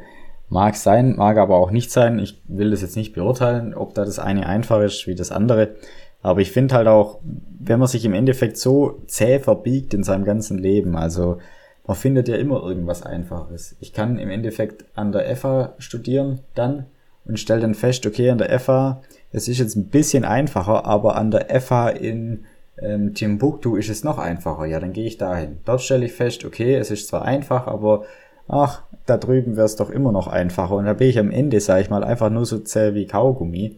Mag 0.50 0.76
sein, 0.76 1.16
mag 1.16 1.36
aber 1.36 1.56
auch 1.56 1.70
nicht 1.70 1.90
sein. 1.90 2.18
Ich 2.18 2.40
will 2.48 2.70
das 2.70 2.82
jetzt 2.82 2.96
nicht 2.96 3.12
beurteilen, 3.12 3.74
ob 3.74 3.94
da 3.94 4.04
das 4.04 4.18
eine 4.18 4.46
einfach 4.46 4.80
ist 4.80 5.06
wie 5.06 5.14
das 5.14 5.30
andere. 5.30 5.74
Aber 6.22 6.40
ich 6.40 6.50
finde 6.50 6.74
halt 6.74 6.88
auch, 6.88 7.20
wenn 7.60 7.78
man 7.78 7.88
sich 7.88 8.04
im 8.04 8.14
Endeffekt 8.14 8.56
so 8.56 9.02
zäh 9.06 9.38
verbiegt 9.38 9.94
in 9.94 10.02
seinem 10.02 10.24
ganzen 10.24 10.58
Leben, 10.58 10.96
also 10.96 11.38
man 11.86 11.96
findet 11.96 12.28
ja 12.28 12.36
immer 12.36 12.62
irgendwas 12.62 13.02
Einfaches. 13.02 13.76
Ich 13.80 13.92
kann 13.92 14.18
im 14.18 14.30
Endeffekt 14.30 14.84
an 14.94 15.12
der 15.12 15.34
FA 15.36 15.74
studieren 15.78 16.40
dann 16.54 16.86
und 17.24 17.38
stelle 17.38 17.60
dann 17.60 17.74
fest, 17.74 18.04
okay, 18.06 18.30
an 18.30 18.38
der 18.38 18.58
FA, 18.58 19.02
es 19.32 19.48
ist 19.48 19.58
jetzt 19.58 19.76
ein 19.76 19.88
bisschen 19.88 20.24
einfacher, 20.24 20.86
aber 20.86 21.16
an 21.16 21.30
der 21.30 21.60
FA 21.60 21.88
in 21.88 22.44
ähm, 22.80 23.14
Timbuktu 23.14 23.76
ist 23.76 23.88
es 23.88 24.04
noch 24.04 24.18
einfacher. 24.18 24.66
Ja, 24.66 24.80
dann 24.80 24.92
gehe 24.92 25.06
ich 25.06 25.18
dahin. 25.18 25.58
Dort 25.64 25.82
stelle 25.82 26.06
ich 26.06 26.12
fest, 26.12 26.44
okay, 26.44 26.74
es 26.74 26.90
ist 26.90 27.08
zwar 27.08 27.24
einfach, 27.24 27.66
aber 27.66 28.04
ach, 28.48 28.82
da 29.06 29.16
drüben 29.16 29.56
wäre 29.56 29.66
es 29.66 29.76
doch 29.76 29.90
immer 29.90 30.12
noch 30.12 30.26
einfacher. 30.26 30.74
Und 30.74 30.86
da 30.86 30.94
bin 30.94 31.08
ich 31.08 31.18
am 31.18 31.30
Ende, 31.30 31.60
sage 31.60 31.82
ich 31.82 31.90
mal, 31.90 32.04
einfach 32.04 32.30
nur 32.30 32.46
so 32.46 32.58
zäh 32.58 32.94
wie 32.94 33.06
Kaugummi. 33.06 33.76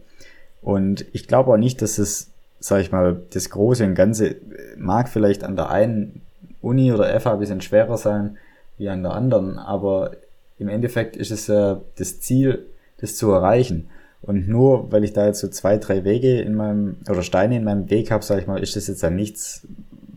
Und 0.62 1.04
ich 1.12 1.28
glaube 1.28 1.52
auch 1.52 1.56
nicht, 1.56 1.82
dass 1.82 1.98
es, 1.98 2.30
sage 2.58 2.82
ich 2.82 2.92
mal, 2.92 3.20
das 3.30 3.50
Große 3.50 3.84
und 3.84 3.94
Ganze 3.94 4.36
mag 4.76 5.08
vielleicht 5.08 5.44
an 5.44 5.56
der 5.56 5.70
einen 5.70 6.22
Uni 6.60 6.92
oder 6.92 7.18
FH 7.18 7.32
ein 7.32 7.38
bisschen 7.38 7.60
schwerer 7.60 7.96
sein 7.96 8.36
wie 8.76 8.88
an 8.88 9.02
der 9.02 9.12
anderen, 9.12 9.58
aber 9.58 10.12
im 10.58 10.68
Endeffekt 10.68 11.16
ist 11.16 11.30
es 11.30 11.48
äh, 11.48 11.76
das 11.96 12.20
Ziel, 12.20 12.66
das 12.98 13.16
zu 13.16 13.30
erreichen. 13.30 13.88
Und 14.22 14.48
nur 14.48 14.92
weil 14.92 15.04
ich 15.04 15.14
da 15.14 15.26
jetzt 15.26 15.40
so 15.40 15.48
zwei, 15.48 15.78
drei 15.78 16.04
Wege 16.04 16.40
in 16.40 16.54
meinem, 16.54 16.98
oder 17.08 17.22
Steine 17.22 17.56
in 17.56 17.64
meinem 17.64 17.88
Weg 17.88 18.10
habe, 18.10 18.24
sage 18.24 18.42
ich 18.42 18.46
mal, 18.46 18.62
ist 18.62 18.76
das 18.76 18.86
jetzt 18.86 19.02
dann 19.02 19.16
nichts, 19.16 19.66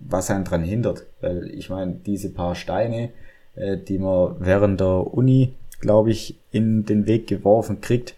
was 0.07 0.29
einen 0.29 0.43
dran 0.43 0.63
hindert. 0.63 1.05
Weil 1.21 1.49
ich 1.51 1.69
meine, 1.69 1.93
diese 1.93 2.29
paar 2.29 2.55
Steine, 2.55 3.09
äh, 3.55 3.77
die 3.77 3.99
man 3.99 4.35
während 4.39 4.79
der 4.79 5.13
Uni 5.13 5.53
glaube 5.83 6.11
ich, 6.11 6.35
in 6.51 6.85
den 6.85 7.05
Weg 7.05 7.27
geworfen 7.27 7.81
kriegt, 7.81 8.15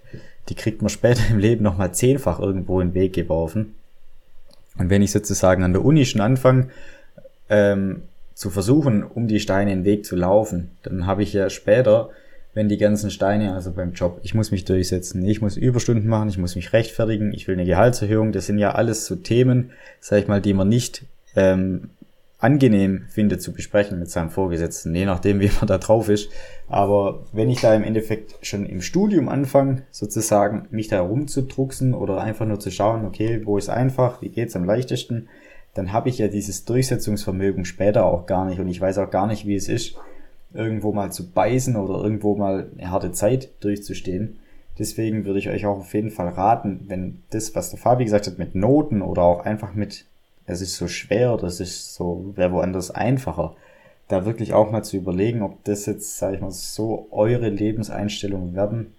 die 0.47 0.55
kriegt 0.55 0.81
man 0.81 0.89
später 0.89 1.23
im 1.29 1.39
Leben 1.39 1.63
nochmal 1.63 1.93
zehnfach 1.93 2.39
irgendwo 2.39 2.79
in 2.79 2.89
den 2.89 2.93
Weg 2.93 3.13
geworfen. 3.13 3.75
Und 4.77 4.89
wenn 4.89 5.01
ich 5.01 5.11
sozusagen 5.11 5.63
an 5.63 5.73
der 5.73 5.83
Uni 5.83 6.05
schon 6.05 6.21
anfange, 6.21 6.69
ähm, 7.49 8.03
zu 8.33 8.49
versuchen, 8.49 9.03
um 9.03 9.27
die 9.27 9.39
Steine 9.39 9.71
in 9.71 9.79
den 9.79 9.85
Weg 9.85 10.05
zu 10.05 10.15
laufen, 10.15 10.71
dann 10.83 11.07
habe 11.07 11.23
ich 11.23 11.33
ja 11.33 11.49
später, 11.49 12.09
wenn 12.53 12.69
die 12.69 12.77
ganzen 12.77 13.09
Steine, 13.09 13.53
also 13.53 13.71
beim 13.71 13.93
Job, 13.93 14.19
ich 14.23 14.33
muss 14.33 14.51
mich 14.51 14.65
durchsetzen, 14.65 15.25
ich 15.25 15.41
muss 15.41 15.57
Überstunden 15.57 16.07
machen, 16.07 16.29
ich 16.29 16.37
muss 16.37 16.55
mich 16.55 16.73
rechtfertigen, 16.73 17.33
ich 17.33 17.47
will 17.47 17.55
eine 17.55 17.65
Gehaltserhöhung, 17.65 18.31
das 18.31 18.45
sind 18.45 18.57
ja 18.57 18.73
alles 18.73 19.05
so 19.05 19.15
Themen, 19.15 19.71
sag 20.01 20.19
ich 20.19 20.27
mal, 20.27 20.41
die 20.41 20.53
man 20.53 20.67
nicht 20.67 21.03
ähm, 21.35 21.89
angenehm 22.37 23.05
finde 23.07 23.37
zu 23.37 23.53
besprechen 23.53 23.99
mit 23.99 24.09
seinem 24.09 24.29
Vorgesetzten, 24.29 24.93
je 24.93 25.05
nachdem, 25.05 25.39
wie 25.41 25.51
man 25.57 25.67
da 25.67 25.77
drauf 25.77 26.09
ist. 26.09 26.29
Aber 26.67 27.25
wenn 27.31 27.49
ich 27.49 27.61
da 27.61 27.73
im 27.73 27.83
Endeffekt 27.83 28.35
schon 28.45 28.65
im 28.65 28.81
Studium 28.81 29.29
anfange, 29.29 29.83
sozusagen 29.91 30.67
mich 30.71 30.87
da 30.87 31.01
rumzudrucksen 31.01 31.93
oder 31.93 32.21
einfach 32.21 32.45
nur 32.45 32.59
zu 32.59 32.71
schauen, 32.71 33.05
okay, 33.05 33.41
wo 33.45 33.57
ist 33.57 33.69
einfach, 33.69 34.21
wie 34.21 34.29
geht's 34.29 34.55
am 34.55 34.65
leichtesten, 34.65 35.27
dann 35.73 35.91
habe 35.91 36.09
ich 36.09 36.17
ja 36.17 36.27
dieses 36.27 36.65
Durchsetzungsvermögen 36.65 37.65
später 37.65 38.05
auch 38.05 38.25
gar 38.25 38.45
nicht 38.45 38.59
und 38.59 38.67
ich 38.67 38.79
weiß 38.79 38.97
auch 38.97 39.11
gar 39.11 39.27
nicht, 39.27 39.45
wie 39.45 39.55
es 39.55 39.67
ist, 39.67 39.95
irgendwo 40.53 40.93
mal 40.93 41.11
zu 41.11 41.31
beißen 41.31 41.75
oder 41.75 42.01
irgendwo 42.01 42.35
mal 42.35 42.69
eine 42.77 42.89
harte 42.89 43.11
Zeit 43.11 43.49
durchzustehen. 43.59 44.39
Deswegen 44.79 45.25
würde 45.25 45.39
ich 45.39 45.49
euch 45.49 45.65
auch 45.65 45.79
auf 45.79 45.93
jeden 45.93 46.11
Fall 46.11 46.29
raten, 46.29 46.85
wenn 46.87 47.23
das, 47.29 47.55
was 47.55 47.69
der 47.69 47.79
Fabi 47.79 48.05
gesagt 48.05 48.27
hat, 48.27 48.39
mit 48.39 48.55
Noten 48.55 49.01
oder 49.01 49.23
auch 49.23 49.45
einfach 49.45 49.73
mit, 49.73 50.05
es 50.47 50.61
ist 50.61 50.75
so 50.75 50.87
schwer, 50.87 51.37
das 51.37 51.59
ist 51.59 51.95
so, 51.95 52.33
wäre 52.35 52.51
woanders 52.51 52.91
einfacher, 52.91 53.55
da 54.07 54.25
wirklich 54.25 54.53
auch 54.53 54.71
mal 54.71 54.83
zu 54.83 54.97
überlegen, 54.97 55.41
ob 55.41 55.63
das 55.63 55.85
jetzt, 55.85 56.17
sage 56.17 56.35
ich 56.35 56.41
mal, 56.41 56.51
so 56.51 57.07
eure 57.11 57.49
Lebenseinstellung 57.49 58.53
werden 58.53 58.93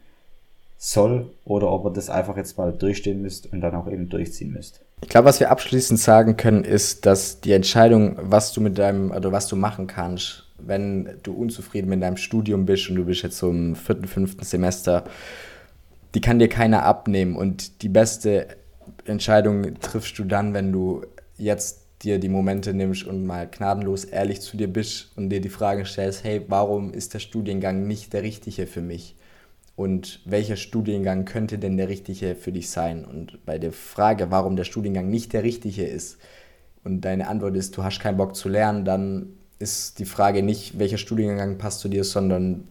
soll 0.79 1.31
oder 1.45 1.71
ob 1.71 1.87
ihr 1.87 1.93
das 1.93 2.11
einfach 2.11 2.37
jetzt 2.37 2.59
mal 2.59 2.73
durchstehen 2.73 3.23
müsst 3.23 3.53
und 3.53 3.61
dann 3.61 3.75
auch 3.75 3.91
eben 3.91 4.09
durchziehen 4.09 4.53
müsst. 4.53 4.81
Ich 5.03 5.09
glaube, 5.09 5.27
was 5.27 5.41
wir 5.41 5.51
abschließend 5.51 6.01
sagen 6.01 6.37
können, 6.37 6.65
ist, 6.65 7.07
dass 7.07 7.41
die 7.41 7.53
Entscheidung, 7.53 8.17
was 8.21 8.53
du 8.53 8.61
mit 8.61 8.79
deinem 8.79 9.11
oder 9.11 9.31
was 9.33 9.47
du 9.47 9.57
machen 9.57 9.87
kannst, 9.87 10.45
wenn 10.59 11.19
du 11.23 11.33
unzufrieden 11.33 11.89
mit 11.89 12.03
deinem 12.03 12.17
Studium 12.17 12.67
bist 12.67 12.89
und 12.89 12.97
du 12.97 13.05
bist 13.05 13.23
jetzt 13.23 13.39
so 13.39 13.51
im 13.51 13.77
vierten, 13.77 14.07
fünften 14.07 14.45
Semester, 14.45 15.05
die 16.15 16.21
kann 16.21 16.39
dir 16.39 16.49
keiner 16.49 16.83
abnehmen 16.83 17.37
und 17.37 17.83
die 17.83 17.91
beste 17.91 18.49
Entscheidung 19.05 19.79
triffst 19.81 20.19
du 20.19 20.25
dann, 20.25 20.55
wenn 20.55 20.73
du 20.73 21.03
jetzt 21.39 21.83
dir 22.03 22.19
die 22.19 22.29
Momente 22.29 22.75
nimmst 22.75 23.05
und 23.05 23.25
mal 23.25 23.49
gnadenlos 23.49 24.05
ehrlich 24.05 24.41
zu 24.41 24.57
dir 24.57 24.69
bist 24.69 25.13
und 25.17 25.31
dir 25.31 25.41
die 25.41 25.49
Frage 25.49 25.87
stellst, 25.87 26.25
hey, 26.25 26.43
warum 26.49 26.93
ist 26.93 27.15
der 27.15 27.21
Studiengang 27.21 27.87
nicht 27.87 28.13
der 28.13 28.23
richtige 28.23 28.67
für 28.67 28.83
mich? 28.83 29.17
und 29.77 30.21
welcher 30.25 30.57
Studiengang 30.57 31.27
könnte 31.27 31.59
denn 31.59 31.77
der 31.77 31.89
richtige 31.89 32.35
für 32.35 32.51
dich 32.51 32.71
sein? 32.71 33.05
Und 33.05 33.45
bei 33.45 33.59
der 33.59 33.73
Frage, 33.73 34.31
warum 34.31 34.57
der 34.57 34.65
Studiengang 34.65 35.09
nicht 35.11 35.35
der 35.35 35.43
richtige 35.43 35.85
ist 35.85 36.17
und 36.83 37.03
deine 37.03 37.29
Antwort 37.29 37.57
ist, 37.57 37.77
du 37.77 37.85
hast 37.85 38.01
keinen 38.01 38.17
Bock 38.17 38.35
zu 38.35 38.49
lernen, 38.49 38.87
dann 38.87 39.27
ist 39.59 39.99
die 39.99 40.07
Frage 40.07 40.43
nicht, 40.43 40.79
welcher 40.79 40.99
Studiengang 40.99 41.59
passt 41.59 41.81
zu 41.81 41.89
dir, 41.89 42.05
sondern 42.05 42.67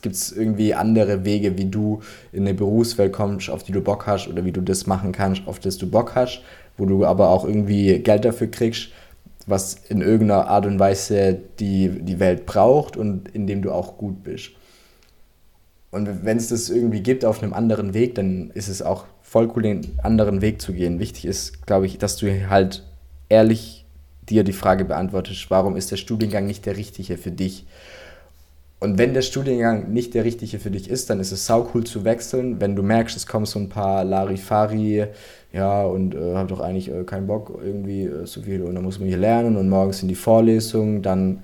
gibt 0.00 0.14
es 0.14 0.32
irgendwie 0.32 0.72
andere 0.72 1.26
Wege, 1.26 1.58
wie 1.58 1.66
du 1.66 2.00
in 2.32 2.42
eine 2.42 2.54
Berufswelt 2.54 3.12
kommst, 3.12 3.50
auf 3.50 3.62
die 3.62 3.72
du 3.72 3.82
Bock 3.82 4.06
hast 4.06 4.26
oder 4.26 4.42
wie 4.46 4.52
du 4.52 4.62
das 4.62 4.86
machen 4.86 5.12
kannst, 5.12 5.46
auf 5.46 5.58
das 5.58 5.76
du 5.76 5.90
Bock 5.90 6.14
hast, 6.14 6.40
wo 6.76 6.86
du 6.86 7.04
aber 7.04 7.30
auch 7.30 7.44
irgendwie 7.44 7.98
Geld 8.00 8.24
dafür 8.24 8.48
kriegst, 8.48 8.88
was 9.46 9.74
in 9.88 10.00
irgendeiner 10.02 10.48
Art 10.48 10.66
und 10.66 10.78
Weise 10.78 11.38
die, 11.58 11.88
die 11.88 12.18
Welt 12.18 12.46
braucht 12.46 12.96
und 12.96 13.28
in 13.28 13.46
dem 13.46 13.62
du 13.62 13.72
auch 13.72 13.96
gut 13.96 14.22
bist. 14.24 14.50
Und 15.90 16.24
wenn 16.24 16.36
es 16.36 16.48
das 16.48 16.68
irgendwie 16.68 17.00
gibt 17.00 17.24
auf 17.24 17.42
einem 17.42 17.54
anderen 17.54 17.94
Weg, 17.94 18.16
dann 18.16 18.50
ist 18.50 18.68
es 18.68 18.82
auch 18.82 19.04
voll 19.22 19.50
cool, 19.54 19.62
den 19.62 19.98
anderen 20.02 20.42
Weg 20.42 20.60
zu 20.60 20.72
gehen. 20.72 20.98
Wichtig 20.98 21.24
ist, 21.24 21.66
glaube 21.66 21.86
ich, 21.86 21.98
dass 21.98 22.16
du 22.16 22.50
halt 22.50 22.84
ehrlich 23.28 23.86
dir 24.28 24.44
die 24.44 24.52
Frage 24.52 24.84
beantwortest, 24.84 25.50
warum 25.50 25.76
ist 25.76 25.90
der 25.90 25.96
Studiengang 25.96 26.46
nicht 26.46 26.66
der 26.66 26.76
richtige 26.76 27.16
für 27.16 27.30
dich? 27.30 27.66
Und 28.78 28.98
wenn 28.98 29.14
der 29.14 29.22
Studiengang 29.22 29.92
nicht 29.92 30.12
der 30.14 30.24
richtige 30.24 30.58
für 30.58 30.70
dich 30.70 30.90
ist, 30.90 31.08
dann 31.08 31.18
ist 31.18 31.32
es 31.32 31.46
sau 31.46 31.70
cool 31.74 31.84
zu 31.84 32.04
wechseln. 32.04 32.60
Wenn 32.60 32.76
du 32.76 32.82
merkst, 32.82 33.16
es 33.16 33.26
kommen 33.26 33.46
so 33.46 33.58
ein 33.58 33.70
paar 33.70 34.04
Larifari, 34.04 35.06
ja, 35.52 35.82
und 35.84 36.14
äh, 36.14 36.34
hab 36.34 36.48
doch 36.48 36.60
eigentlich 36.60 36.90
äh, 36.90 37.04
keinen 37.04 37.26
Bock 37.26 37.58
irgendwie 37.64 38.04
äh, 38.04 38.26
so 38.26 38.42
viel 38.42 38.62
und 38.62 38.74
dann 38.74 38.84
muss 38.84 38.98
man 38.98 39.08
hier 39.08 39.16
lernen 39.16 39.56
und 39.56 39.70
morgens 39.70 39.98
sind 39.98 40.08
die 40.08 40.14
Vorlesungen, 40.14 41.00
dann 41.00 41.42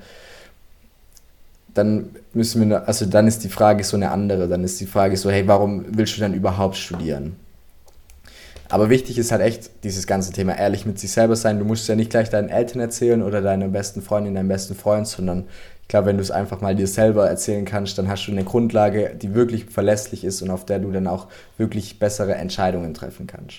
dann 1.75 2.11
müssen 2.35 2.69
wir, 2.69 2.87
also 2.87 3.07
dann 3.07 3.27
ist 3.27 3.45
die 3.45 3.49
Frage 3.49 3.83
so 3.85 3.97
eine 3.97 4.11
andere. 4.11 4.49
Dann 4.49 4.65
ist 4.65 4.81
die 4.81 4.87
Frage 4.87 5.17
so, 5.17 5.31
hey, 5.31 5.47
warum 5.49 5.85
willst 5.89 6.17
du 6.17 6.21
dann 6.21 6.35
überhaupt 6.35 6.77
studieren? 6.77 7.37
Aber 8.69 8.89
wichtig 8.89 9.19
ist 9.19 9.33
halt 9.33 9.43
echt 9.43 9.71
dieses 9.85 10.07
ganze 10.07 10.33
Thema 10.33 10.57
ehrlich 10.57 10.87
mit 10.87 10.99
sich 10.99 11.13
selber 11.13 11.37
sein. 11.37 11.59
Du 11.59 11.65
musst 11.65 11.89
ja 11.89 11.95
nicht 11.95 12.11
gleich 12.11 12.31
deinen 12.31 12.49
Eltern 12.49 12.81
erzählen 12.81 13.23
oder 13.23 13.43
deiner 13.43 13.69
besten 13.69 14.01
Freundin, 14.01 14.35
deinem 14.35 14.49
besten 14.49 14.75
Freund, 14.75 15.07
sondern 15.07 15.45
glaube, 15.93 16.07
wenn 16.07 16.17
du 16.17 16.23
es 16.23 16.31
einfach 16.31 16.63
mal 16.63 16.75
dir 16.75 16.87
selber 16.87 17.29
erzählen 17.29 17.67
kannst, 17.67 17.99
dann 17.99 18.09
hast 18.09 18.27
du 18.27 18.33
eine 18.33 18.45
Grundlage, 18.45 19.15
die 19.15 19.35
wirklich 19.35 19.67
verlässlich 19.67 20.25
ist 20.25 20.41
und 20.41 20.51
auf 20.51 20.65
der 20.65 20.79
du 20.79 20.91
dann 20.91 21.07
auch 21.07 21.29
wirklich 21.59 21.99
bessere 21.99 22.35
Entscheidungen 22.35 22.95
treffen 22.95 23.27
kannst. 23.27 23.59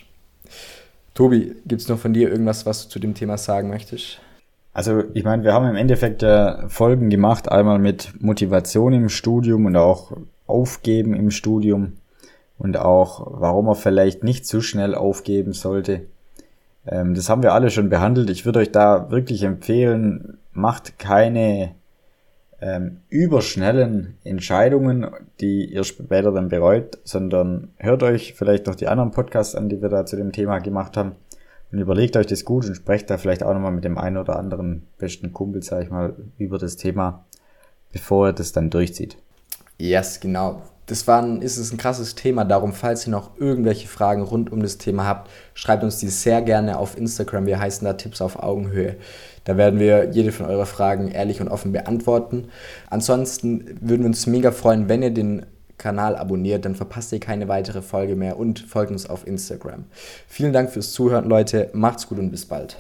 Tobi, 1.14 1.56
gibt 1.68 1.84
es 1.84 1.90
noch 1.90 2.00
von 2.00 2.12
dir 2.12 2.32
irgendwas, 2.32 2.66
was 2.66 2.86
du 2.86 2.90
zu 2.90 2.98
dem 2.98 3.14
Thema 3.14 3.38
sagen 3.38 3.70
möchtest? 3.70 4.20
Also 4.74 5.04
ich 5.14 5.24
meine, 5.24 5.44
wir 5.44 5.54
haben 5.54 5.68
im 5.68 5.76
Endeffekt 5.76 6.24
äh, 6.24 6.68
Folgen 6.70 7.12
gemacht, 7.12 7.52
einmal 7.52 7.78
mit 7.78 8.20
Motivation 8.20 8.94
im 8.94 9.10
Studium 9.10 9.66
und 9.68 9.76
auch 9.76 10.14
Aufgeben 10.48 11.14
im 11.14 11.30
Studium 11.30 11.94
und 12.58 12.78
auch, 12.78 13.28
warum 13.30 13.66
man 13.66 13.76
vielleicht 13.76 14.24
nicht 14.24 14.48
zu 14.48 14.62
schnell 14.62 14.96
aufgeben 14.96 15.54
sollte. 15.54 16.08
Ähm, 16.88 17.14
das 17.14 17.30
haben 17.30 17.44
wir 17.44 17.54
alle 17.54 17.70
schon 17.70 17.90
behandelt. 17.90 18.32
Ich 18.32 18.44
würde 18.44 18.58
euch 18.58 18.72
da 18.72 19.12
wirklich 19.12 19.44
empfehlen, 19.44 20.40
macht 20.52 20.98
keine 20.98 21.76
ähm, 22.64 23.02
überschnellen 23.10 24.16
Entscheidungen, 24.24 25.08
die 25.42 25.66
ihr 25.66 25.84
später 25.84 26.32
dann 26.32 26.48
bereut, 26.48 26.98
sondern 27.04 27.74
hört 27.78 28.04
euch 28.04 28.36
vielleicht 28.36 28.68
noch 28.68 28.76
die 28.76 28.88
anderen 28.88 29.12
Podcasts 29.12 29.54
an, 29.54 29.68
die 29.68 29.82
wir 29.82 29.90
da 29.90 30.06
zu 30.06 30.16
dem 30.16 30.32
Thema 30.32 30.60
gemacht 30.60 30.96
haben 30.96 31.18
und 31.74 31.80
überlegt 31.80 32.16
euch 32.16 32.28
das 32.28 32.46
gut 32.46 32.66
und 32.66 32.76
sprecht 32.76 33.10
da 33.10 33.18
vielleicht 33.18 33.44
auch 33.44 33.54
nochmal 33.54 33.74
mit 33.74 33.84
dem 33.84 33.98
einen 33.98 34.16
oder 34.16 34.40
anderen 34.40 34.88
besten 34.98 35.34
Kumpel, 35.34 35.62
sag 35.62 35.84
ich 35.84 35.90
mal, 35.90 36.16
über 36.38 36.58
das 36.58 36.78
Thema, 36.78 37.26
bevor 37.92 38.28
er 38.28 38.34
das 38.34 38.54
dann 38.54 38.70
durchzieht. 38.70 39.18
Yes, 39.78 40.22
genau. 40.22 40.62
Das 40.86 41.08
war 41.08 41.22
ein, 41.22 41.42
ist 41.42 41.58
es 41.58 41.72
ein 41.72 41.78
krasses 41.78 42.16
Thema. 42.16 42.46
Darum, 42.46 42.74
falls 42.74 43.08
ihr 43.08 43.12
noch 43.12 43.38
irgendwelche 43.40 43.88
Fragen 43.88 44.22
rund 44.22 44.52
um 44.52 44.62
das 44.62 44.78
Thema 44.78 45.06
habt, 45.06 45.30
schreibt 45.54 45.84
uns 45.84 45.98
die 45.98 46.10
sehr 46.10 46.42
gerne 46.42 46.78
auf 46.78 46.98
Instagram. 46.98 47.46
Wir 47.46 47.60
heißen 47.60 47.86
da 47.86 47.94
Tipps 47.94 48.22
auf 48.22 48.42
Augenhöhe. 48.42 48.98
Da 49.46 49.58
werden 49.58 49.80
wir 49.80 50.10
jede 50.12 50.32
von 50.32 50.46
euren 50.46 50.66
Fragen 50.66 51.10
ehrlich 51.10 51.42
und 51.42 51.50
offen 51.50 51.72
beantworten. 51.72 52.50
Ansonsten 52.90 53.78
würden 53.82 54.02
wir 54.02 54.08
uns 54.08 54.28
mega 54.28 54.52
freuen, 54.52 54.90
wenn 54.90 55.04
ihr 55.04 55.12
den 55.12 55.46
Kanal 55.78 56.16
abonniert, 56.16 56.66
dann 56.66 56.76
verpasst 56.76 57.12
ihr 57.12 57.20
keine 57.20 57.48
weitere 57.48 57.82
Folge 57.82 58.16
mehr 58.16 58.38
und 58.38 58.60
folgt 58.60 58.92
uns 58.92 59.10
auf 59.10 59.28
Instagram. 59.28 59.86
Vielen 60.28 60.54
Dank 60.54 60.70
fürs 60.70 60.94
Zuhören, 60.94 61.28
Leute. 61.28 61.70
Macht's 61.74 62.08
gut 62.08 62.20
und 62.20 62.32
bis 62.32 62.46
bald. 62.46 62.78